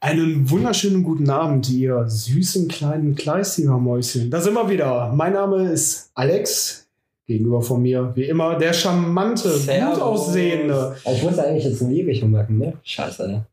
[0.00, 4.30] Einen wunderschönen guten Abend, ihr süßen kleinen Kleistiger-Mäuschen.
[4.30, 5.10] Da sind wir wieder.
[5.14, 6.86] Mein Name ist Alex.
[7.26, 9.94] Gegenüber von mir, wie immer, der charmante, Servus.
[9.94, 12.74] gut aussehende Ich muss eigentlich jetzt ein Liebig machen, ne?
[12.82, 13.46] Scheiße, ne?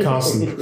[0.00, 0.42] Carsten.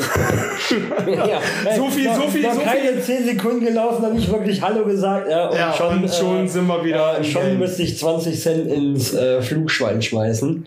[1.06, 1.40] ja,
[1.76, 5.28] So viel, so viel, noch so keine 10 Sekunden gelaufen, noch nicht wirklich Hallo gesagt.
[5.30, 7.58] Ja, und Ja, schon, und schon äh, sind wir wieder äh, schon Game.
[7.58, 10.66] müsste ich 20 Cent ins äh, Flugschwein schmeißen.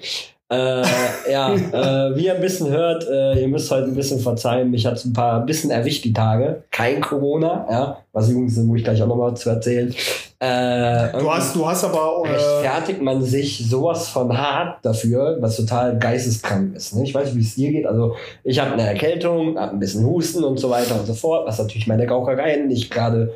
[0.52, 0.84] Äh,
[1.32, 4.72] ja, äh, wie ihr ein bisschen hört, äh, ihr müsst heute ein bisschen verzeihen.
[4.72, 6.64] Mich hat ein paar ein bisschen erwischt die Tage.
[6.72, 7.98] Kein Corona, ja.
[8.14, 9.94] Was Jungs sind, muss ich gleich auch nochmal zu erzählen.
[10.40, 15.38] Äh, Du hast, du hast aber auch, äh, rechtfertigt man sich sowas von hart dafür,
[15.40, 16.96] was total geisteskrank ist.
[16.96, 17.04] Ne?
[17.04, 17.86] Ich weiß nicht, wie es dir geht.
[17.86, 21.46] Also ich habe eine Erkältung, habe ein bisschen Husten und so weiter und so fort,
[21.46, 23.34] was natürlich meine Raucherei nicht gerade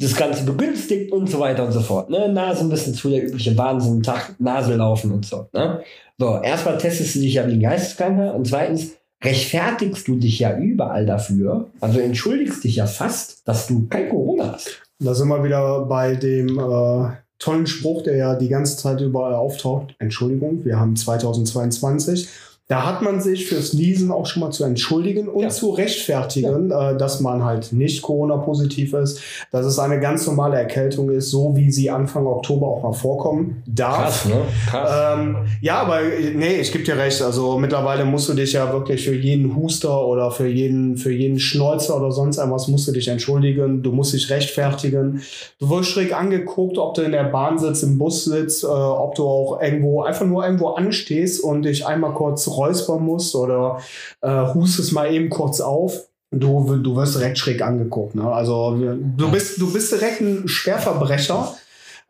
[0.00, 2.08] das Ganze begünstigt und so weiter und so fort.
[2.10, 2.28] Ne?
[2.28, 5.48] Nase ein bisschen zu, der übliche Wahnsinn, Tag, Nase laufen und so.
[5.52, 5.82] Ne?
[6.18, 10.56] So, erstmal testest du dich ja wie ein Geisteskranker und zweitens rechtfertigst du dich ja
[10.56, 14.80] überall dafür, also entschuldigst dich ja fast, dass du kein Corona hast.
[15.00, 19.34] da sind wir wieder bei dem äh, tollen Spruch, der ja die ganze Zeit überall
[19.34, 19.94] auftaucht.
[19.98, 22.28] Entschuldigung, wir haben 2022.
[22.68, 25.48] Da hat man sich fürs Niesen auch schon mal zu entschuldigen und Ja.
[25.48, 31.08] zu rechtfertigen, äh, dass man halt nicht Corona-positiv ist, dass es eine ganz normale Erkältung
[31.10, 34.22] ist, so wie sie Anfang Oktober auch mal vorkommen darf.
[34.22, 34.40] Krass, ne?
[34.68, 35.18] Krass.
[35.18, 36.00] Ähm, ja, aber
[36.34, 37.22] nee, ich gebe dir recht.
[37.22, 41.38] Also mittlerweile musst du dich ja wirklich für jeden Huster oder für jeden, für jeden
[41.38, 43.82] Schnäuzer oder sonst irgendwas musst du dich entschuldigen.
[43.82, 45.22] Du musst dich rechtfertigen.
[45.58, 49.14] Du wirst schräg angeguckt, ob du in der Bahn sitzt, im Bus sitzt, äh, ob
[49.14, 53.78] du auch irgendwo, einfach nur irgendwo anstehst und dich einmal kurz räuspern musst oder
[54.20, 55.92] äh, hustest mal eben kurz auf.
[56.30, 58.14] Du, du wirst direkt schräg angeguckt.
[58.14, 58.30] Ne?
[58.30, 58.76] Also
[59.16, 61.54] du bist, du bist direkt ein Schwerverbrecher.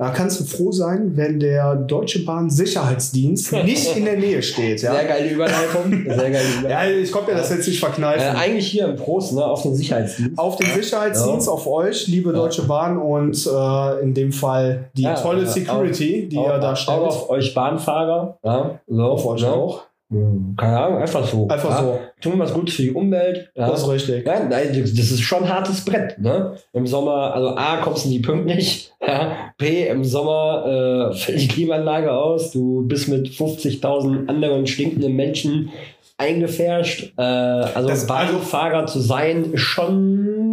[0.01, 4.81] Da kannst du froh sein, wenn der Deutsche Bahn Sicherheitsdienst nicht in der Nähe steht.
[4.81, 6.05] Ja, Sehr geile Überleitung.
[6.07, 7.03] Sehr geile ja Überleitung.
[7.03, 8.37] ich konnte mir das jetzt nicht Äh, verkneifen.
[8.37, 10.39] eigentlich hier im Prost, ne, auf den Sicherheitsdienst.
[10.39, 11.53] auf den Sicherheitsdienst, Ja.
[11.53, 16.29] auf euch, liebe Deutsche Bahn und äh, in dem Fall die Ja, tolle ja, Security,
[16.29, 16.99] die auch, ihr da auch stellt.
[17.01, 18.39] auf euch Bahnfahrer.
[18.45, 19.53] Ja, so, Auf euch ne?
[19.53, 19.83] auch.
[20.11, 21.47] Hm, Keine Ahnung, einfach so.
[21.49, 21.83] Einfach ja?
[21.83, 21.99] so.
[22.21, 23.51] Tun was Gutes für die Umwelt.
[23.55, 23.69] Ja?
[23.69, 24.27] Das ist richtig.
[24.27, 26.19] Ja, nein, das ist schon ein hartes Brett.
[26.19, 26.57] Ne?
[26.73, 28.91] Im Sommer, also A, kommst du nie pünktlich.
[29.07, 29.53] Ja?
[29.59, 32.51] B, im Sommer äh, fällt die Klimaanlage aus.
[32.51, 35.71] Du bist mit 50.000 anderen stinkenden Menschen
[36.19, 37.13] eingefärscht.
[37.17, 40.48] Äh, also Das- Bahnfahrer zu sein, ist schon,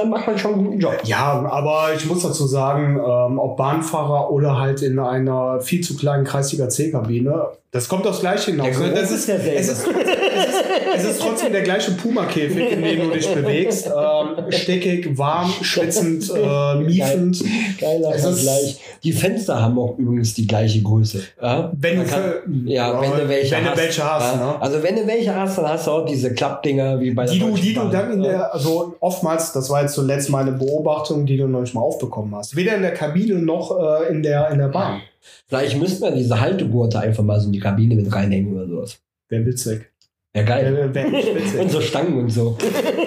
[0.00, 0.96] dann macht man schon einen guten Job.
[1.04, 5.96] Ja, aber ich muss dazu sagen, ähm, ob Bahnfahrer oder halt in einer viel zu
[5.96, 8.76] kleinen Kreisliga C-Kabine, das kommt aufs Gleiche hinaus.
[8.78, 8.94] Der ne?
[8.94, 9.56] Das ist, ist derselbe.
[9.60, 10.64] es, ist, es, ist,
[10.96, 13.86] es ist trotzdem der gleiche Puma-Käfig, in dem du dich bewegst.
[13.86, 17.44] Ähm, steckig, warm, schwitzend, äh, miefend.
[17.80, 18.80] Geiler Es ist- Vergleich.
[19.04, 21.22] Die Fenster haben auch übrigens die gleiche Größe.
[21.40, 21.70] Ja?
[21.78, 23.76] Wenn du, kann- für- Ja, wenn du welche wenn hast.
[23.78, 24.36] du welche hast ja.
[24.46, 24.54] ne?
[24.60, 27.38] Also wenn du welche hast, dann hast du auch diese Klappdinger wie bei der Die
[27.38, 28.30] du, die du dann in Ja.
[28.30, 32.34] der, also oftmals, das war jetzt zuletzt meine Beobachtung, die du noch nicht mal aufbekommen
[32.34, 32.56] hast.
[32.56, 35.02] Weder in der Kabine noch äh, in, der, in der Bahn.
[35.46, 38.98] Vielleicht müssten wir diese Haltegurte einfach mal so in die Kabine mit reinhängen oder sowas.
[39.28, 39.90] Wäre witzig.
[40.34, 40.74] Ja, geil.
[40.74, 41.70] Wäre wär echt Und witzig.
[41.72, 42.56] so Stangen und so.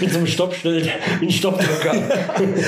[0.00, 0.88] mit so einem Stoppschild,
[1.20, 1.92] wie ein Stoppdrücker.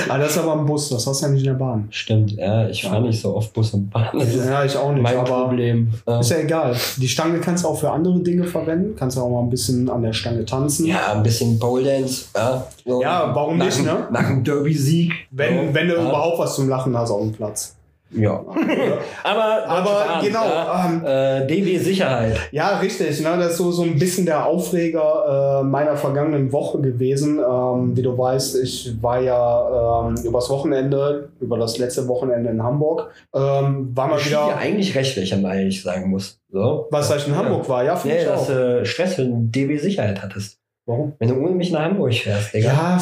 [0.09, 1.87] Aber das ist aber ein Bus, das hast du ja nicht in der Bahn.
[1.89, 4.09] Stimmt, ja, ich fahre nicht so oft Bus und Bahn.
[4.13, 5.91] Das Ja, ich auch nicht, mein aber Problem.
[6.19, 6.75] Ist ja egal.
[6.97, 8.95] Die Stange kannst du auch für andere Dinge verwenden.
[8.97, 10.85] Kannst du auch mal ein bisschen an der Stange tanzen.
[10.85, 12.25] Ja, ein bisschen Pole Dance.
[12.35, 13.01] Ja, so.
[13.01, 14.07] Ja, warum nach, nicht, ne?
[14.11, 15.13] Nach einem Derby-Sieg.
[15.31, 15.73] Wenn, so.
[15.73, 16.01] wenn du ja.
[16.01, 17.75] überhaupt was zum Lachen hast auf dem Platz.
[18.13, 18.43] Ja.
[19.23, 22.37] Aber, Aber Bahn, genau, Ja, ähm, äh, DW Sicherheit.
[22.51, 23.21] Ja, richtig.
[23.21, 23.37] Ne?
[23.37, 27.39] Das ist so, so ein bisschen der Aufreger äh, meiner vergangenen Woche gewesen.
[27.39, 32.61] Ähm, wie du weißt, ich war ja ähm, übers Wochenende, über das letzte Wochenende in
[32.61, 33.11] Hamburg.
[33.33, 36.39] Ähm, war mal Ich ja wieder, eigentlich recht, wenn man ehrlich sagen muss.
[36.51, 36.87] So.
[36.91, 38.47] was ich in Hamburg war, ja, finde Nee, ich dass auch.
[38.47, 40.57] du äh, Stress für DB Sicherheit hattest.
[40.85, 41.13] Warum?
[41.19, 42.67] Wenn du ohne mich nach Hamburg fährst, Digga.
[42.67, 42.99] Ja,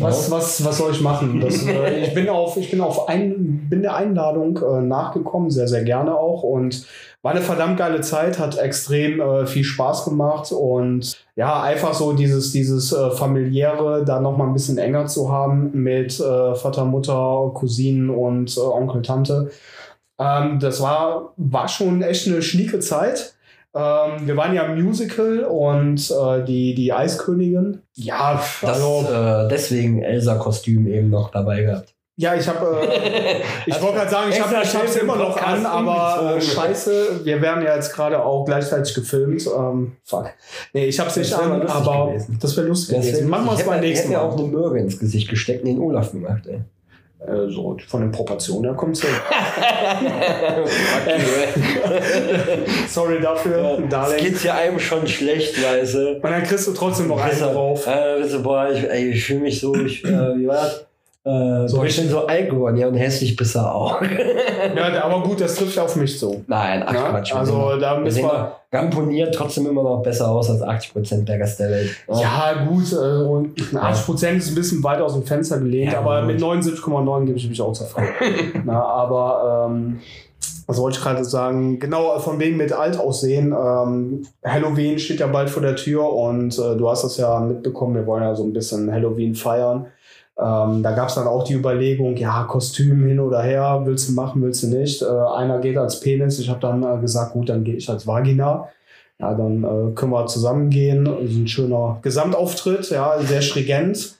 [0.00, 1.40] was, was, was soll ich machen?
[1.40, 5.68] Das, äh, ich bin auf, ich bin auf ein, bin der Einladung äh, nachgekommen, sehr,
[5.68, 6.42] sehr gerne auch.
[6.42, 6.86] Und
[7.22, 12.14] war eine verdammt geile Zeit, hat extrem äh, viel Spaß gemacht und ja, einfach so
[12.14, 16.86] dieses, dieses äh, familiäre da noch mal ein bisschen enger zu haben mit äh, Vater,
[16.86, 19.50] Mutter, Cousinen und äh, Onkel, Tante.
[20.18, 23.34] Ähm, das war, war schon echt eine schnieke Zeit.
[23.74, 27.82] Ähm, wir waren ja im Musical und äh, die, die Eiskönigin.
[27.94, 31.94] Ja, Das, also, äh, deswegen Elsa-Kostüm eben noch dabei gehabt.
[32.16, 35.64] Ja, ich habe, äh, ich wollte gerade sagen, ich habe ich es immer noch an,
[35.64, 39.46] aber äh, scheiße, wir werden ja jetzt gerade auch gleichzeitig gefilmt.
[39.46, 40.30] Ähm, fuck.
[40.74, 42.38] Nee, ich habe es nicht an, aber gewesen.
[42.38, 43.30] das wäre lustig das gewesen.
[43.30, 43.90] Machen wir es beim nächsten Mal.
[43.90, 46.60] Ich hätte ja auch eine Möhre ins Gesicht gesteckt und den Olaf gemacht, ey.
[47.26, 49.10] Äh, so von den Proportionen her kommt es hin.
[52.88, 54.06] Sorry dafür, ja.
[54.08, 56.14] Es geht ja einem schon schlecht, weißt du.
[56.14, 57.86] Und dann kriegst du trotzdem noch einen drauf.
[57.86, 60.86] Äh, weißt du, boah, ich, ich fühle mich so, ich, äh, wie war das?
[61.22, 64.00] Äh, so ich bin so alt geworden, ja, und hässlich bist du auch.
[64.76, 66.42] ja, aber gut, das trifft auf mich so.
[66.46, 67.10] Nein, ach ja?
[67.10, 67.34] Quatsch.
[67.34, 68.56] Also da müssen wir.
[68.72, 71.90] Ramponiert trotzdem immer noch besser aus als 80% der Gast der Welt.
[72.08, 76.20] Ja, ja gut, also 80% ist ein bisschen weit aus dem Fenster gelehnt, ja, aber
[76.20, 76.28] gut.
[76.28, 78.62] mit 79,9 gebe ich mich auch zufrieden.
[78.64, 79.98] Na, aber ähm,
[80.68, 81.80] was wollte ich gerade sagen?
[81.80, 83.52] Genau, von wegen mit alt aussehen.
[83.52, 87.96] Ähm, Halloween steht ja bald vor der Tür und äh, du hast das ja mitbekommen,
[87.96, 89.86] wir wollen ja so ein bisschen Halloween feiern.
[90.40, 94.14] Ähm, da gab es dann auch die Überlegung, ja, Kostüm hin oder her, willst du
[94.14, 95.02] machen, willst du nicht.
[95.02, 98.06] Äh, einer geht als Penis, ich habe dann äh, gesagt, gut, dann gehe ich als
[98.06, 98.68] Vagina.
[99.18, 101.04] Ja, dann äh, können wir zusammen gehen.
[101.04, 104.14] Das ist ein schöner Gesamtauftritt, ja, sehr stringent.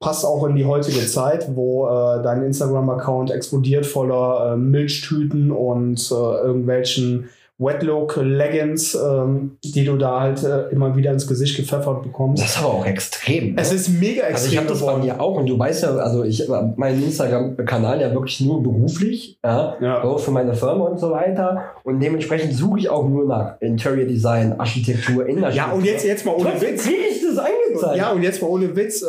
[0.00, 6.10] Passt auch in die heutige Zeit, wo äh, dein Instagram-Account explodiert voller äh, Milchtüten und
[6.10, 7.28] äh, irgendwelchen
[7.58, 12.42] Wetlook Leggings, ähm, die du da halt äh, immer wieder ins Gesicht gepfeffert bekommst.
[12.42, 13.54] Das ist aber auch extrem.
[13.54, 13.60] Ne?
[13.60, 14.34] Es ist mega extrem.
[14.34, 17.02] Also ich habe das bei mir auch und du weißt ja, also ich habe meinen
[17.02, 20.02] Instagram-Kanal ja wirklich nur beruflich, ja, ja.
[20.02, 24.06] So für meine Firma und so weiter und dementsprechend suche ich auch nur nach Interior
[24.06, 25.72] Design, Architektur, Innenarchitektur.
[25.72, 26.84] Ja und jetzt jetzt mal ohne Trotzdem Witz.
[26.84, 27.96] kriege ich das angezeigt.
[27.96, 29.06] Ja und jetzt mal ohne Witz, äh,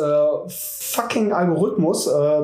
[0.48, 2.06] fucking Algorithmus.
[2.06, 2.40] Äh,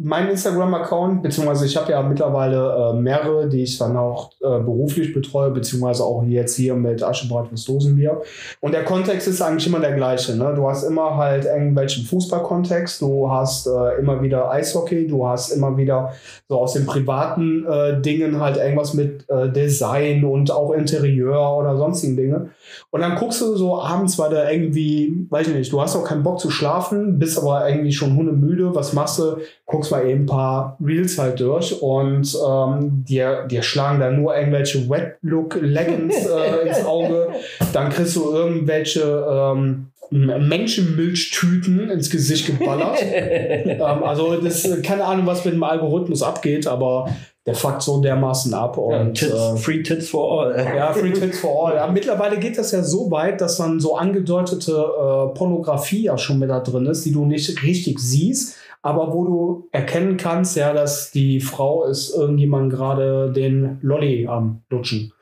[0.00, 5.12] mein Instagram-Account, beziehungsweise ich habe ja mittlerweile äh, mehrere, die ich dann auch äh, beruflich
[5.12, 8.22] betreue, beziehungsweise auch jetzt hier mit Aschebrat fürs Dosenbier.
[8.60, 10.36] Und der Kontext ist eigentlich immer der gleiche.
[10.36, 10.52] Ne?
[10.54, 15.76] Du hast immer halt irgendwelchen Fußballkontext, du hast äh, immer wieder Eishockey, du hast immer
[15.76, 16.12] wieder
[16.48, 21.76] so aus den privaten äh, Dingen halt irgendwas mit äh, Design und auch Interieur oder
[21.76, 22.50] sonstigen Dinge.
[22.90, 26.04] Und dann guckst du so abends, weil du irgendwie, weiß ich nicht, du hast auch
[26.04, 29.38] keinen Bock zu schlafen, bist aber irgendwie schon hundemüde, was machst du?
[29.66, 34.36] Guckst mal eben ein paar Reels halt durch und ähm, dir, dir schlagen dann nur
[34.36, 37.28] irgendwelche Wet-Look-Leggings äh, ins Auge.
[37.72, 42.98] Dann kriegst du irgendwelche ähm, Menschenmilchtüten ins Gesicht geballert.
[43.02, 47.08] ähm, also das keine Ahnung, was mit dem Algorithmus abgeht, aber
[47.48, 48.76] der fuckt so dermaßen ab.
[48.76, 50.54] Und, ja, tits, äh, free Tits for all.
[50.76, 51.76] Ja, Free Tits for all.
[51.76, 56.38] Ja, mittlerweile geht das ja so weit, dass dann so angedeutete äh, Pornografie ja schon
[56.38, 60.72] mit da drin ist, die du nicht richtig siehst aber wo du erkennen kannst, ja,
[60.72, 65.12] dass die Frau ist irgendjemand gerade den Lolly am Lutschen.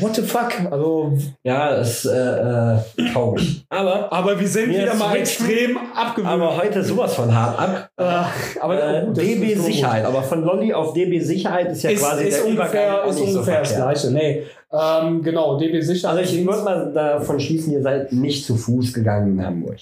[0.00, 0.52] What the fuck?
[0.70, 1.16] Also.
[1.44, 2.78] Ja, ist äh, äh,
[3.12, 3.64] traurig.
[3.68, 6.32] Aber, aber wir sind wieder mal extrem abgewöhnt.
[6.32, 7.90] Aber heute sowas von hart ab.
[7.96, 10.04] Äh, aber äh, DB Sicherheit.
[10.04, 13.64] Aber von Lolly auf DB Sicherheit ist ja ist, quasi ist der ungefähr, ist ungefähr
[13.64, 14.10] so das Gleiche.
[14.10, 14.42] Nee,
[14.72, 16.18] ähm, genau, DB Sicherheit.
[16.18, 19.78] Also ich würde mal davon schließen, ihr seid nicht zu Fuß gegangen in Hamburg.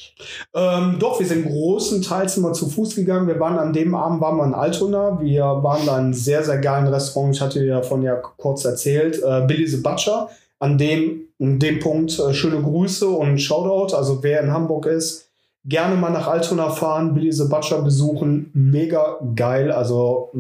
[0.55, 3.27] Ähm, doch, wir sind großenteils immer zu Fuß gegangen.
[3.27, 5.19] Wir waren an dem Abend waren wir in Altona.
[5.21, 7.35] Wir waren da in einem sehr, sehr geilen Restaurant.
[7.35, 9.23] Ich hatte dir davon ja kurz erzählt.
[9.23, 10.29] Äh, Billy the Butcher.
[10.59, 13.97] An dem, an dem Punkt äh, schöne Grüße und Shoutout.
[13.97, 15.31] Also wer in Hamburg ist,
[15.65, 18.51] gerne mal nach Altona fahren, Billy the Butcher besuchen.
[18.53, 19.73] Mega geil.
[19.73, 20.31] Also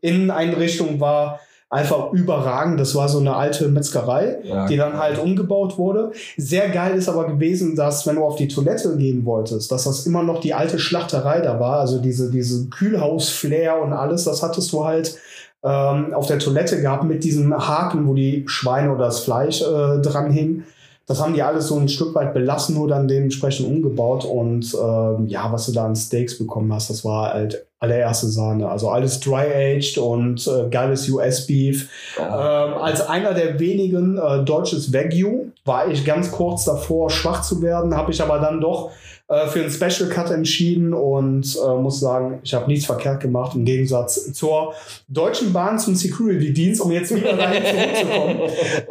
[0.00, 1.40] Inneneinrichtung war
[1.72, 2.78] einfach überragend.
[2.78, 6.12] Das war so eine alte Metzgerei, ja, die dann halt umgebaut wurde.
[6.36, 10.06] Sehr geil ist aber gewesen, dass wenn du auf die Toilette gehen wolltest, dass das
[10.06, 11.80] immer noch die alte Schlachterei da war.
[11.80, 15.18] Also diese, diese Kühlhaus-Flair und alles, das hattest du halt
[15.64, 20.02] ähm, auf der Toilette gehabt mit diesen Haken, wo die Schweine oder das Fleisch äh,
[20.02, 20.64] dran hing.
[21.06, 24.26] Das haben die alles so ein Stück weit belassen, nur dann dementsprechend umgebaut.
[24.26, 28.68] Und ähm, ja, was du da an Steaks bekommen hast, das war halt allererste Sahne.
[28.68, 31.88] Also alles dry-aged und äh, geiles US-Beef.
[32.16, 32.66] Ja.
[32.66, 37.60] Ähm, als einer der wenigen äh, deutsches Wagyu war ich ganz kurz davor, schwach zu
[37.60, 38.90] werden, habe ich aber dann doch
[39.28, 43.54] äh, für einen Special Cut entschieden und äh, muss sagen, ich habe nichts verkehrt gemacht
[43.54, 44.74] im Gegensatz zur
[45.08, 48.40] Deutschen Bahn zum Security-Dienst, um jetzt wieder dahin zurückzukommen.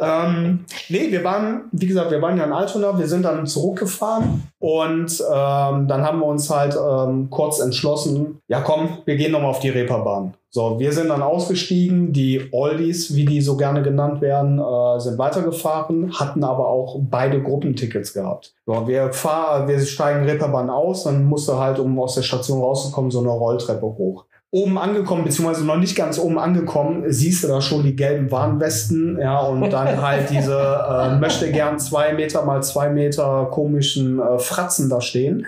[0.00, 4.42] ähm, nee, wir waren, wie gesagt, wir waren ja in Altona, wir sind dann zurückgefahren
[4.58, 9.50] und ähm, dann haben wir uns halt ähm, kurz entschlossen, ja komm, wir gehen nochmal
[9.50, 10.34] auf die Reeperbahn.
[10.54, 15.16] So, wir sind dann ausgestiegen, die Oldies, wie die so gerne genannt werden, äh, sind
[15.16, 18.52] weitergefahren, hatten aber auch beide Gruppentickets gehabt.
[18.66, 23.10] So, wir fahren, wir steigen Reeperbahn aus, dann musste halt, um aus der Station rauszukommen,
[23.10, 27.62] so eine Rolltreppe hoch oben angekommen, beziehungsweise noch nicht ganz oben angekommen, siehst du da
[27.62, 32.62] schon die gelben Warnwesten, ja, und dann halt diese äh, möchte gern zwei Meter mal
[32.62, 35.46] zwei Meter komischen äh, Fratzen da stehen.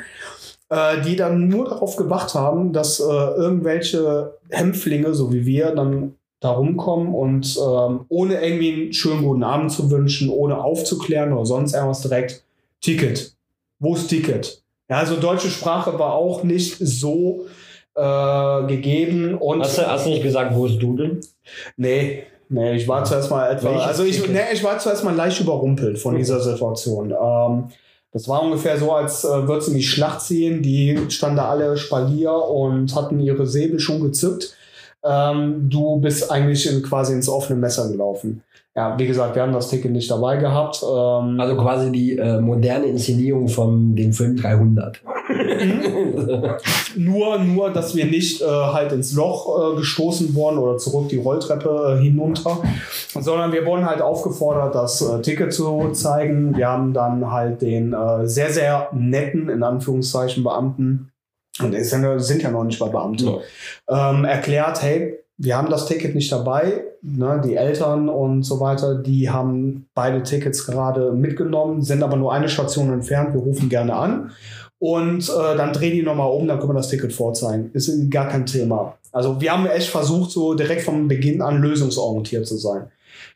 [0.71, 6.15] Äh, die dann nur darauf gewacht haben, dass äh, irgendwelche Hämpflinge, so wie wir, dann
[6.41, 11.47] da rumkommen und ähm, ohne irgendwie einen schönen guten Abend zu wünschen, ohne aufzuklären oder
[11.47, 12.45] sonst irgendwas direkt
[12.83, 13.35] Ticket.
[13.79, 14.63] Wo ist Ticket?
[14.91, 17.47] Ja, also deutsche Sprache war auch nicht so
[17.95, 19.35] äh, gegeben.
[19.35, 21.21] Und hast, du, hast du nicht gesagt, wo ist du denn?
[21.77, 25.15] Nee, nee, ich war zuerst mal etwa, Welches also ich, nee, ich war zuerst mal
[25.15, 27.11] leicht überrumpelt von dieser Situation.
[27.11, 27.69] Ähm,
[28.15, 30.63] das war ungefähr so, als äh, würdest du in die Schlacht ziehen.
[30.63, 34.57] Die standen da alle Spalier und hatten ihre Säbel schon gezückt.
[35.05, 38.43] Ähm, du bist eigentlich in, quasi ins offene Messer gelaufen
[38.77, 40.83] ja, wie gesagt, wir haben das Ticket nicht dabei gehabt.
[40.83, 45.01] Ähm also quasi die äh, moderne Inszenierung von dem Film 300.
[46.97, 51.19] nur, nur, dass wir nicht äh, halt ins Loch äh, gestoßen wurden oder zurück die
[51.19, 52.59] Rolltreppe äh, hinunter,
[53.13, 56.57] sondern wir wurden halt aufgefordert, das äh, Ticket zu zeigen.
[56.57, 61.13] Wir haben dann halt den äh, sehr, sehr netten, in Anführungszeichen, Beamten,
[61.61, 63.41] und es sind ja noch nicht mal Beamte,
[63.89, 64.11] ja.
[64.11, 66.85] ähm, erklärt, hey, wir haben das Ticket nicht dabei.
[67.03, 72.33] Ne, die Eltern und so weiter, die haben beide Tickets gerade mitgenommen, sind aber nur
[72.33, 73.35] eine Station entfernt.
[73.35, 74.31] Wir rufen gerne an.
[74.79, 77.71] Und äh, dann drehen die nochmal um, dann können wir das Ticket vorzeigen.
[77.73, 78.97] Ist gar kein Thema.
[79.13, 82.91] Also wir haben echt versucht, so direkt vom Beginn an lösungsorientiert zu sein.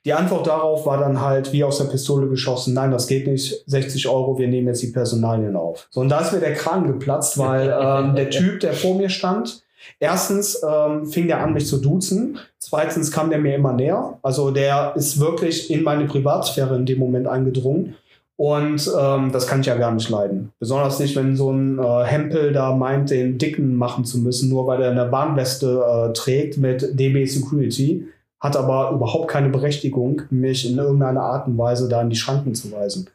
[0.09, 3.63] Die Antwort darauf war dann halt wie aus der Pistole geschossen, nein, das geht nicht,
[3.67, 5.87] 60 Euro, wir nehmen jetzt die Personalien auf.
[5.91, 9.11] So, und da ist mir der Kran geplatzt, weil ähm, der Typ, der vor mir
[9.11, 9.63] stand,
[10.01, 12.39] Erstens ähm, fing der an, mich zu duzen.
[12.59, 14.19] Zweitens kam der mir immer näher.
[14.23, 17.95] Also der ist wirklich in meine Privatsphäre in dem Moment eingedrungen.
[18.37, 20.53] Und ähm, das kann ich ja gar nicht leiden.
[20.59, 24.67] Besonders nicht, wenn so ein äh, Hempel da meint, den Dicken machen zu müssen, nur
[24.67, 28.07] weil er eine Warnweste äh, trägt mit DB Security,
[28.41, 32.55] hat aber überhaupt keine Berechtigung, mich in irgendeiner Art und Weise da in die Schranken
[32.55, 33.09] zu weisen.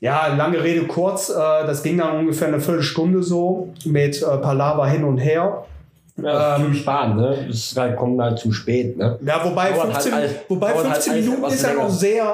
[0.00, 4.86] Ja, lange Rede kurz, äh, das ging dann ungefähr eine Viertelstunde so mit äh, Palaver
[4.86, 5.64] hin und her.
[6.20, 7.46] Ja, ähm, sparen, ne?
[7.48, 9.18] Das halt, kommt halt zu spät, ne?
[9.24, 12.24] Ja, wobei dauert 15, halt, wobei 15 halt Minuten ist ja noch sehr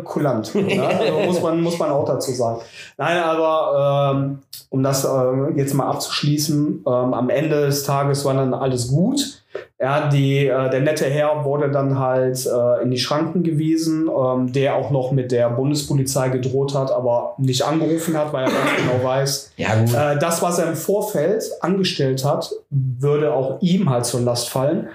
[0.00, 0.54] äh, kulant.
[0.54, 0.82] ne?
[1.00, 2.60] also muss, man, muss man auch dazu sagen.
[2.96, 4.38] Nein, aber ähm,
[4.70, 5.08] um das äh,
[5.54, 9.42] jetzt mal abzuschließen, ähm, am Ende des Tages war dann alles gut.
[9.78, 14.50] Ja, die, äh, der nette Herr wurde dann halt äh, in die Schranken gewiesen, ähm,
[14.50, 18.70] der auch noch mit der Bundespolizei gedroht hat, aber nicht angerufen hat, weil er ganz
[18.76, 24.06] genau weiß, ja, äh, das, was er im Vorfeld angestellt hat, würde auch ihm halt
[24.06, 24.88] zur Last fallen.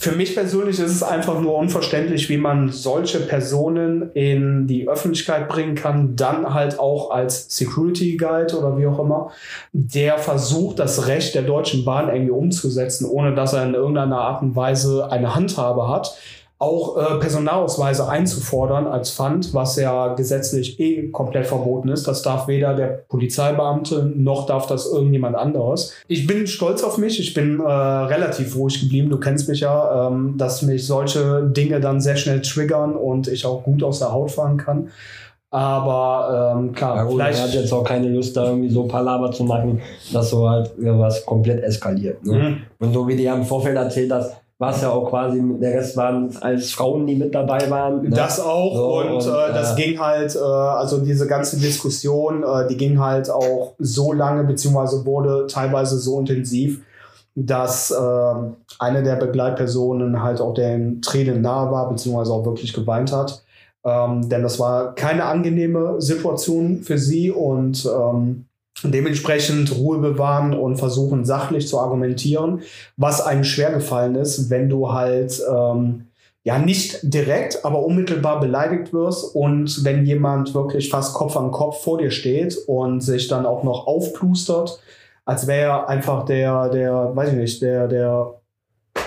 [0.00, 5.48] Für mich persönlich ist es einfach nur unverständlich, wie man solche Personen in die Öffentlichkeit
[5.48, 9.32] bringen kann, dann halt auch als Security Guide oder wie auch immer,
[9.72, 14.42] der versucht, das Recht der Deutschen Bahn irgendwie umzusetzen, ohne dass er in irgendeiner Art
[14.42, 16.16] und Weise eine Handhabe hat
[16.60, 22.08] auch äh, Personalausweise einzufordern als Pfand, was ja gesetzlich eh komplett verboten ist.
[22.08, 25.94] Das darf weder der Polizeibeamte noch darf das irgendjemand anderes.
[26.08, 27.20] Ich bin stolz auf mich.
[27.20, 29.08] Ich bin äh, relativ ruhig geblieben.
[29.08, 33.46] Du kennst mich ja, ähm, dass mich solche Dinge dann sehr schnell triggern und ich
[33.46, 34.88] auch gut aus der Haut fahren kann.
[35.50, 37.38] Aber ähm, klar, ja, gut, vielleicht.
[37.38, 39.80] Er hat jetzt auch keine Lust, da irgendwie so Palaver zu machen,
[40.12, 42.26] dass so halt was komplett eskaliert.
[42.26, 42.38] Ne?
[42.38, 42.56] Mhm.
[42.80, 45.96] Und so wie die am Vorfeld erzählt hast, war es ja auch quasi, der Rest
[45.96, 48.02] waren als Frauen, die mit dabei waren.
[48.02, 48.10] Ne?
[48.10, 52.42] Das auch so, und, und äh, das äh, ging halt, äh, also diese ganze Diskussion,
[52.42, 56.82] äh, die ging halt auch so lange, beziehungsweise wurde teilweise so intensiv,
[57.36, 58.34] dass äh,
[58.80, 63.44] eine der Begleitpersonen halt auch den Tränen nahe war, beziehungsweise auch wirklich geweint hat.
[63.84, 68.47] Ähm, denn das war keine angenehme Situation für sie und ähm,
[68.84, 72.62] dementsprechend Ruhe bewahren und versuchen sachlich zu argumentieren,
[72.96, 76.06] was einem schwer gefallen ist, wenn du halt ähm,
[76.44, 81.82] ja nicht direkt, aber unmittelbar beleidigt wirst und wenn jemand wirklich fast Kopf an Kopf
[81.82, 84.80] vor dir steht und sich dann auch noch aufplustert,
[85.24, 88.37] als wäre er einfach der, der, weiß ich nicht, der, der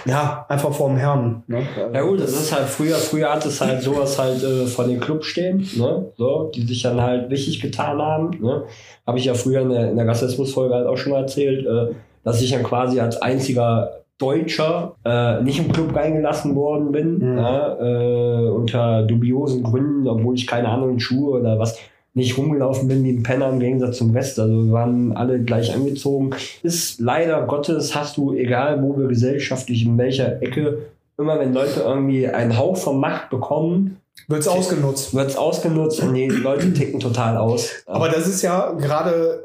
[0.06, 1.44] ja, einfach vorm Herrn.
[1.48, 1.64] Ne?
[1.94, 5.00] Ja gut, das ist halt früher, früher hat es halt sowas halt äh, von den
[5.00, 6.12] Club stehen, ne?
[6.18, 8.32] so, die sich dann halt wichtig getan haben.
[8.42, 8.64] Ne?
[9.06, 11.94] Habe ich ja früher in der, in der Rassismusfolge halt auch schon mal erzählt, äh,
[12.24, 17.38] dass ich dann quasi als einziger Deutscher äh, nicht im Club reingelassen worden bin, mhm.
[17.38, 21.80] ja, äh, unter dubiosen Gründen, obwohl ich keine anderen Schuhe oder was
[22.14, 24.40] nicht rumgelaufen bin wie ein Penner im Gegensatz zum Rest.
[24.40, 26.32] Also wir waren alle gleich angezogen.
[26.62, 30.80] Ist leider Gottes, hast du, egal wo wir gesellschaftlich in welcher Ecke,
[31.18, 35.14] immer wenn Leute irgendwie einen Hauch von Macht bekommen, wird es ausgenutzt.
[35.14, 37.70] Wird es ausgenutzt und die Leute ticken total aus.
[37.86, 39.42] Aber das ist ja gerade,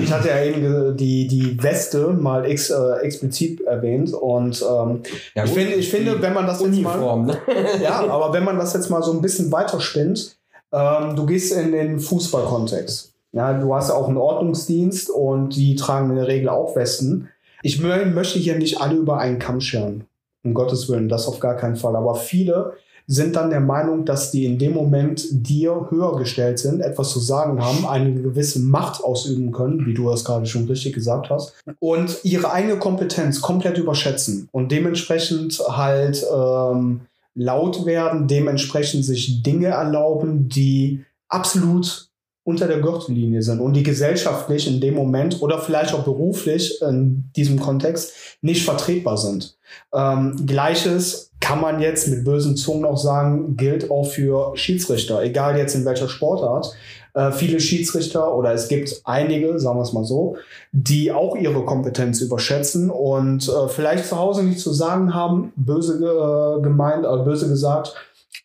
[0.00, 5.02] ich hatte ja eben die, die Weste mal ex, äh, explizit erwähnt und ähm,
[5.34, 7.66] ja, ich, find, ich finde, wenn man das Uniform, jetzt mal, ne?
[7.82, 10.37] ja, aber wenn man das jetzt mal so ein bisschen weiterspinnt,
[10.72, 13.12] ähm, du gehst in den Fußballkontext.
[13.32, 17.28] Ja, du hast auch einen Ordnungsdienst und die tragen in der Regel auch Westen.
[17.62, 20.04] Ich mö- möchte hier nicht alle über einen Kamm scheren.
[20.44, 21.96] Um Gottes Willen, das auf gar keinen Fall.
[21.96, 22.72] Aber viele
[23.10, 27.20] sind dann der Meinung, dass die in dem Moment dir höher gestellt sind, etwas zu
[27.20, 31.54] sagen haben, eine gewisse Macht ausüben können, wie du das gerade schon richtig gesagt hast,
[31.80, 37.00] und ihre eigene Kompetenz komplett überschätzen und dementsprechend halt ähm,
[37.34, 42.08] laut werden, dementsprechend sich Dinge erlauben, die absolut
[42.48, 47.30] unter der Gürtellinie sind und die gesellschaftlich in dem Moment oder vielleicht auch beruflich in
[47.36, 49.58] diesem Kontext nicht vertretbar sind.
[49.92, 55.58] Ähm, Gleiches kann man jetzt mit bösen Zungen auch sagen, gilt auch für Schiedsrichter, egal
[55.58, 56.74] jetzt in welcher Sportart.
[57.18, 60.36] Äh, viele Schiedsrichter oder es gibt einige, sagen wir es mal so,
[60.72, 65.94] die auch ihre Kompetenz überschätzen und äh, vielleicht zu Hause nichts zu sagen haben, böse
[65.96, 67.94] äh, gemeint, äh, böse gesagt,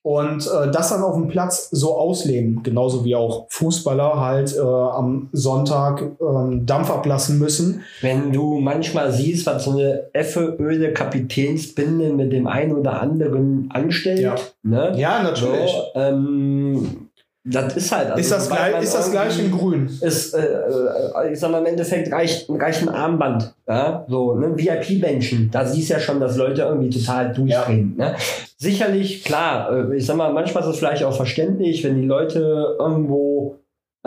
[0.01, 4.59] und äh, das dann auf dem Platz so ausleben, genauso wie auch Fußballer halt äh,
[4.59, 7.81] am Sonntag ähm, Dampf ablassen müssen.
[8.01, 13.69] Wenn du manchmal siehst, was so eine effe öde Kapitänsbinde mit dem einen oder anderen
[13.71, 14.35] anstellt, Ja.
[14.63, 14.93] ne?
[14.97, 15.47] Ja, So,
[15.95, 17.07] ähm,
[17.45, 18.11] das ist halt.
[18.11, 19.89] also ist das, gleich, ist das gleich in grün?
[19.99, 23.53] ist, äh, äh, ich sag mal, im Endeffekt reicht, reicht ein Armband.
[23.67, 24.05] Ja?
[24.07, 24.57] So, ne?
[24.57, 27.95] VIP-Menschen, da siehst du ja schon, dass Leute irgendwie total durchdrehen.
[27.97, 28.15] Ne?
[28.57, 32.77] Sicherlich, klar, äh, ich sag mal, manchmal ist es vielleicht auch verständlich, wenn die Leute
[32.79, 33.57] irgendwo,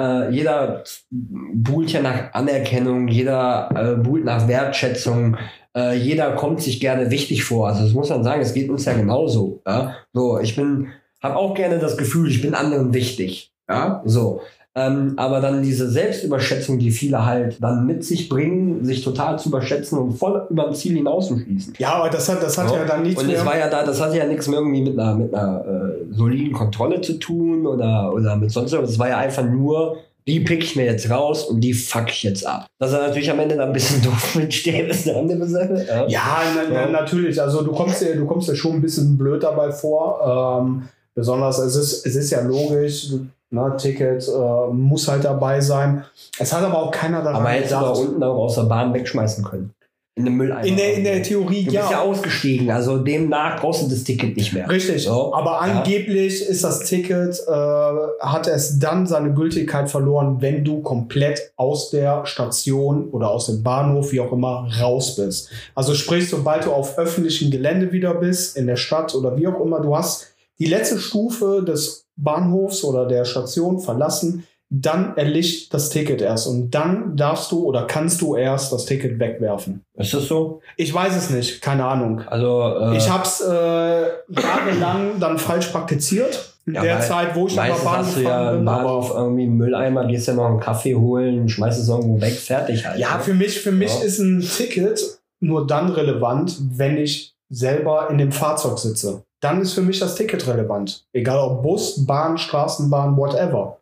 [0.01, 5.37] äh, jeder buhlt ja nach Anerkennung, jeder äh, buhlt nach Wertschätzung,
[5.77, 7.69] äh, jeder kommt sich gerne wichtig vor.
[7.69, 9.61] Also das muss man sagen, es geht uns ja genauso.
[9.67, 9.95] Ja?
[10.15, 10.89] So, ich bin,
[11.27, 13.53] habe auch gerne das Gefühl, ich bin anderen wichtig.
[13.69, 14.41] Ja, so.
[14.77, 19.49] Ähm, aber dann diese Selbstüberschätzung, die viele halt dann mit sich bringen, sich total zu
[19.49, 21.75] überschätzen und voll über dem Ziel hinauszuschießen.
[21.79, 23.39] Ja, aber das hat, das hat ja, dann nichts und mehr.
[23.39, 26.15] es war ja da, das hatte ja nichts mehr irgendwie mit einer, mit einer äh,
[26.15, 28.91] soliden Kontrolle zu tun oder, oder mit sonst was.
[28.91, 32.25] Es war ja einfach nur, die pick ich mir jetzt raus und die fuck ich
[32.25, 32.67] jetzt ab.
[32.79, 35.87] Dass er natürlich am Ende dann ein bisschen doof mitsteht, ist eine andere Sache.
[35.89, 36.07] Ja.
[36.07, 36.89] Ja, na, na, Ja.
[36.91, 37.41] natürlich.
[37.41, 40.61] Also du kommst dir, du kommst dir schon ein bisschen blöd dabei vor.
[40.61, 40.83] Ähm,
[41.17, 43.11] besonders es ist, es ist ja logisch,
[43.51, 46.05] ne, Ticket äh, muss halt dabei sein.
[46.39, 48.95] Es hat aber auch keiner daran Aber hättest du da unten auch aus der Bahn
[48.95, 49.73] wegschmeißen können.
[50.19, 50.65] In den Mülleimer.
[50.65, 52.01] In der, in der Theorie Du bist ja ja.
[52.01, 54.67] ausgestiegen, also demnach brauchst du das Ticket nicht mehr.
[54.67, 55.59] Richtig, So, aber ja.
[55.59, 61.91] angeblich ist das Ticket, äh, hat es dann seine Gültigkeit verloren, wenn du komplett aus
[61.91, 65.51] der Station oder aus dem Bahnhof, wie auch immer, raus bist.
[65.75, 69.61] Also sprich, sobald du auf öffentlichem Gelände wieder bist, in der Stadt oder wie auch
[69.61, 75.91] immer, du hast die letzte Stufe des Bahnhofs oder der Station verlassen, dann erlischt das
[75.91, 79.85] Ticket erst und dann darfst du oder kannst du erst das Ticket wegwerfen.
[79.95, 80.61] Ist das so?
[80.77, 82.23] Ich weiß es nicht, keine Ahnung.
[82.27, 86.53] Also, äh, Ich habe es äh, jahrelang dann falsch praktiziert.
[86.67, 88.65] In Ja, der Zeit, wo ich meistens Bahn hast du ja bin.
[88.65, 92.33] Bahnhof Aber irgendwie einen Mülleimer, gehst ja noch einen Kaffee holen, schmeißt es irgendwo weg,
[92.33, 92.99] fertig halt.
[92.99, 93.23] ja, ne?
[93.23, 94.05] für mich, für mich Ja.
[94.05, 99.23] ist ein Ticket nur dann relevant, wenn ich selber in dem Fahrzeug sitze.
[99.49, 101.05] Dann ist für mich das Ticket relevant.
[101.13, 103.79] Egal ob Bus, Bahn, Straßenbahn, whatever.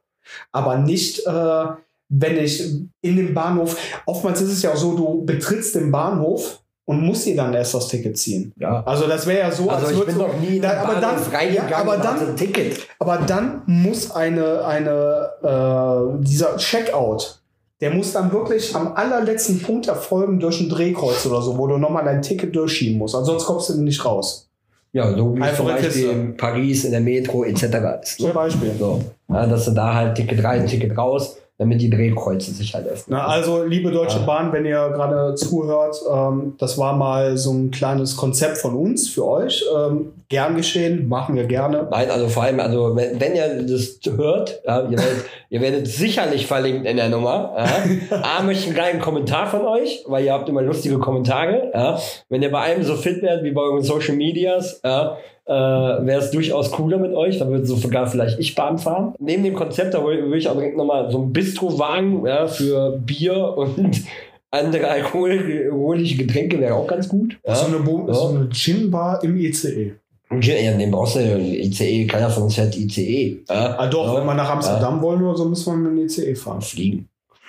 [0.53, 1.64] Aber nicht, äh,
[2.09, 2.61] wenn ich
[3.00, 7.24] in dem Bahnhof, oftmals ist es ja auch so, du betrittst den Bahnhof und musst
[7.27, 8.53] dir dann erst das Ticket ziehen.
[8.59, 8.83] ja.
[8.85, 11.16] Also das wäre ja so, Also als ich bin du- noch nie Da- aber dann-
[11.33, 12.87] reingegangen ja, aber dann- ein Ticket.
[12.98, 17.40] Aber dann muss eine, eine äh, dieser Checkout,
[17.81, 21.79] der muss dann wirklich am allerletzten Punkt erfolgen durch ein Drehkreuz oder so, wo du
[21.79, 23.14] nochmal dein Ticket durchschieben musst.
[23.14, 24.48] Ansonsten kommst du nicht raus.
[24.94, 26.07] Ja, so wie es zum Einfache Beispiel Kiste.
[26.12, 27.64] in Paris, in der Metro etc.
[28.02, 28.16] ist.
[28.18, 28.33] Zum Ne?
[28.35, 28.70] Beispiel.
[28.78, 29.02] So.
[29.28, 33.17] Ja, dass du da halt Ticket rein, Ticket raus, damit die Drehkreuze sich halt öffnen.
[33.17, 34.27] Na, also, liebe Deutsche Ja.
[34.27, 39.09] Bahn, wenn ihr gerade zuhört, ähm, das war mal so ein kleines Konzept von uns
[39.09, 39.64] für euch.
[39.75, 41.87] Ähm, gern geschehen, machen wir gerne.
[41.90, 45.87] Nein, also vor allem, also wenn, wenn ihr das hört, ja, ihr, werdet, ihr werdet
[45.87, 47.55] sicherlich verlinkt in der Nummer.
[47.57, 48.23] Ja.
[48.38, 51.71] A, möchte ich einen geilen Kommentar von euch, weil ihr habt immer lustige Kommentare.
[51.73, 51.99] Ja.
[52.29, 56.20] Wenn ihr bei einem so fit werdet wie bei euren Social Medias, ja, äh, wäre
[56.20, 57.38] es durchaus cooler mit euch.
[57.38, 59.14] Da würde sogar vielleicht ich Bahn fahren.
[59.18, 63.37] Neben dem Konzept, da würde ich auch direkt nochmal so ein Bistrowagen ja, für Bier
[63.57, 64.02] und
[64.50, 67.38] andere alkoholische Getränke wäre auch ganz gut.
[67.46, 67.54] Ja.
[67.54, 68.14] So eine, Bo Ja.
[68.14, 69.37] so eine Gin-Bar im.
[69.37, 69.94] ICE.
[70.40, 71.37] Ja, den brauchst du ja.
[71.37, 73.42] ICE, keiner von uns fährt ICE.
[73.48, 73.78] Ja.
[73.78, 74.20] Ah, doch, Ja.
[74.20, 76.61] wenn wir nach Amsterdam wollen oder so, müssen wir mit dem ICE fahren.
[76.62, 77.09] Fliegen.